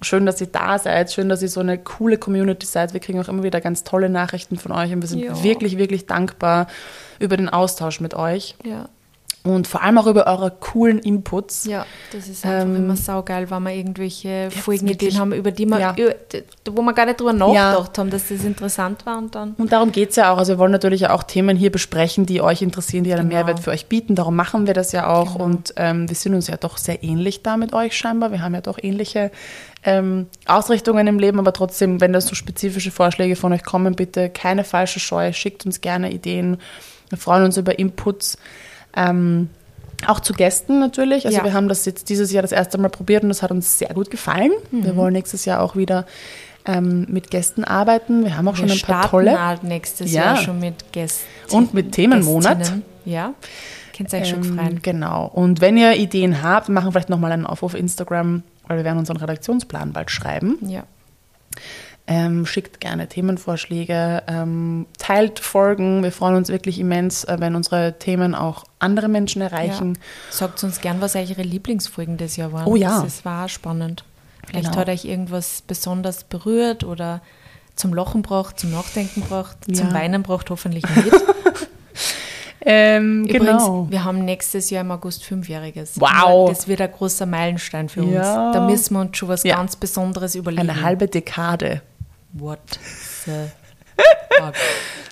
[0.00, 1.12] Schön, dass ihr da seid.
[1.12, 2.92] Schön, dass ihr so eine coole Community seid.
[2.94, 5.42] Wir kriegen auch immer wieder ganz tolle Nachrichten von euch und wir sind Ja.
[5.42, 6.68] wirklich, wirklich dankbar
[7.18, 8.88] über den Austausch mit euch Ja.
[9.44, 11.64] Und vor allem auch über eure coolen Inputs.
[11.64, 15.78] ja, das ist einfach Ähm, immer saugeil, wenn wir irgendwelche Folgenideen haben, über die wir,
[15.78, 15.94] Ja.
[15.96, 16.14] über-
[16.70, 19.54] wo wir gar nicht drüber nachgedacht haben, dass das interessant war und dann.
[19.56, 20.38] Und darum geht es ja auch.
[20.38, 23.40] Also wir wollen natürlich auch Themen hier besprechen, die euch interessieren, die einen Genau.
[23.44, 24.14] Mehrwert für euch bieten.
[24.16, 25.34] Darum machen wir das ja auch.
[25.34, 25.44] Genau.
[25.44, 28.32] Und ähm, wir sind uns ja doch sehr ähnlich da mit euch scheinbar.
[28.32, 29.30] Wir haben ja doch ähnliche
[29.84, 34.28] ähm, Ausrichtungen im Leben, aber trotzdem, wenn da so spezifische Vorschläge von euch kommen, bitte
[34.28, 35.32] keine falsche Scheu.
[35.32, 36.58] Schickt uns gerne Ideen.
[37.08, 38.36] Wir freuen uns über Inputs.
[38.98, 39.48] Ähm,
[40.06, 41.26] auch zu Gästen natürlich.
[41.26, 41.44] Also Ja.
[41.44, 43.92] wir haben das jetzt dieses Jahr das erste Mal probiert und das hat uns sehr
[43.94, 44.52] gut gefallen.
[44.70, 44.84] Mhm.
[44.84, 46.06] Wir wollen nächstes Jahr auch wieder
[46.66, 48.24] ähm, mit Gästen arbeiten.
[48.24, 49.44] Wir haben auch schon wir ein paar tolle.
[49.44, 50.24] halt nächstes Ja.
[50.26, 51.26] Jahr schon mit Gästen.
[51.50, 52.58] Und mit Themenmonat.
[52.58, 52.82] Gästinnen.
[53.04, 53.32] Ja,
[53.96, 54.82] könnt ihr euch schon Ähm.
[54.82, 55.26] Genau.
[55.26, 58.84] Und wenn ihr Ideen habt, wir machen vielleicht nochmal einen Aufruf auf Instagram, weil wir
[58.84, 60.58] werden unseren Redaktionsplan bald schreiben.
[60.68, 60.82] Ja.
[62.10, 66.02] Ähm, schickt gerne Themenvorschläge, ähm, teilt Folgen.
[66.02, 69.94] Wir freuen uns wirklich immens, äh, wenn unsere Themen auch andere Menschen erreichen.
[69.94, 70.00] Ja.
[70.30, 72.66] Sagt uns gern, was eure Lieblingsfolgen des Jahr waren.
[72.66, 73.02] Oh ja.
[73.02, 74.04] Das war spannend.
[74.46, 74.78] Vielleicht Genau.
[74.78, 77.20] hat euch irgendwas besonders berührt oder
[77.76, 79.92] zum Lachen braucht, zum Nachdenken braucht, zum Ja.
[79.92, 81.12] Weinen braucht hoffentlich nicht.
[82.60, 83.86] Ähm, Übrigens, genau.
[83.90, 86.00] wir haben nächstes Jahr im August Fünfjähriges.
[86.00, 86.48] Wow.
[86.50, 88.14] Das wird ein großer Meilenstein für uns.
[88.14, 88.52] Ja.
[88.52, 90.68] Da müssen wir uns schon was ganz Besonderes überlegen.
[90.68, 91.82] Eine halbe Dekade.
[92.32, 92.58] What
[93.24, 93.30] the
[94.38, 94.54] fuck?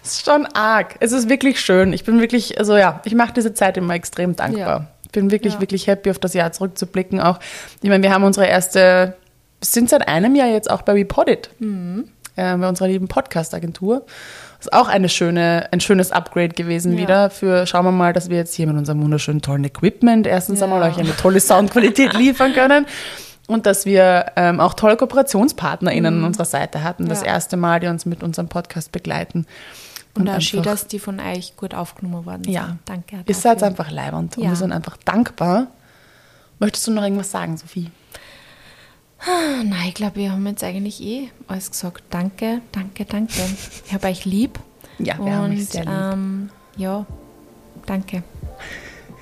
[0.02, 0.96] Das ist schon arg.
[1.00, 1.92] Es ist wirklich schön.
[1.92, 4.58] Ich bin wirklich, also ja, ich mache diese Zeit immer extrem dankbar.
[4.80, 4.86] Ja.
[5.04, 5.60] Ich bin wirklich, Ja.
[5.60, 7.20] wirklich happy, auf das Jahr zurückzublicken.
[7.20, 7.38] Auch,
[7.82, 9.16] ich meine, wir haben unsere erste,
[9.62, 12.08] sind seit einem Jahr jetzt auch bei WePodit, Mhm.
[12.36, 14.04] äh, bei unserer lieben Podcast-Agentur.
[14.58, 16.98] Das ist auch eine schöne, ein schönes Upgrade gewesen Ja.
[16.98, 17.30] wieder.
[17.30, 20.82] Für schauen wir mal, dass wir jetzt hier mit unserem wunderschönen tollen Equipment erstens einmal
[20.82, 22.86] euch eine tolle Soundqualität liefern können.
[23.48, 27.26] Und dass wir ähm, auch tolle KooperationspartnerInnen an unserer Seite hatten, das Mhm.
[27.26, 27.32] Ja.
[27.32, 29.46] erste Mal, die uns mit unserem Podcast begleiten.
[30.14, 32.52] Und auch schön, dass die von euch gut aufgenommen worden sind.
[32.54, 32.76] Ja.
[32.86, 33.22] Danke.
[33.26, 34.48] Ihr seid einfach leibend und Ja.
[34.50, 35.66] wir sind einfach dankbar.
[36.58, 37.90] Möchtest du noch irgendwas sagen, Sophie?
[39.20, 42.02] Ah, Nein, ich glaube, wir haben jetzt eigentlich eh alles gesagt.
[42.10, 43.32] Danke, danke, danke.
[43.86, 44.58] Ich habe euch lieb.
[44.98, 45.92] Ja, wir haben Und euch sehr lieb.
[45.92, 47.04] Ähm, ja,
[47.84, 48.22] danke.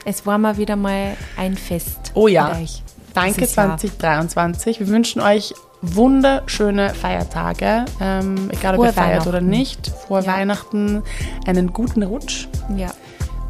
[0.04, 2.12] Es war mal wieder mal ein Fest.
[2.14, 2.48] Oh ja.
[2.50, 2.82] mit euch.
[3.14, 3.76] Danke dieses Jahr.
[3.78, 4.80] 2023.
[4.80, 9.86] Wir wünschen euch wunderschöne Feiertage, ähm, egal ob ihr feiert oder nicht.
[9.88, 10.32] Frohe Ja.
[10.34, 11.02] Weihnachten,
[11.46, 12.90] einen guten Rutsch Ja.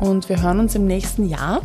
[0.00, 1.62] und wir hören uns im nächsten Jahr.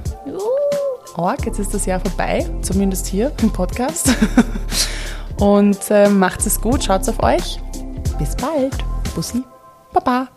[1.16, 4.14] Org, jetzt ist das Jahr vorbei, zumindest hier im Podcast.
[5.40, 7.60] und äh, macht es gut, schaut auf euch.
[8.20, 8.78] Bis bald.
[9.16, 9.44] Bussi.
[9.92, 10.28] Baba.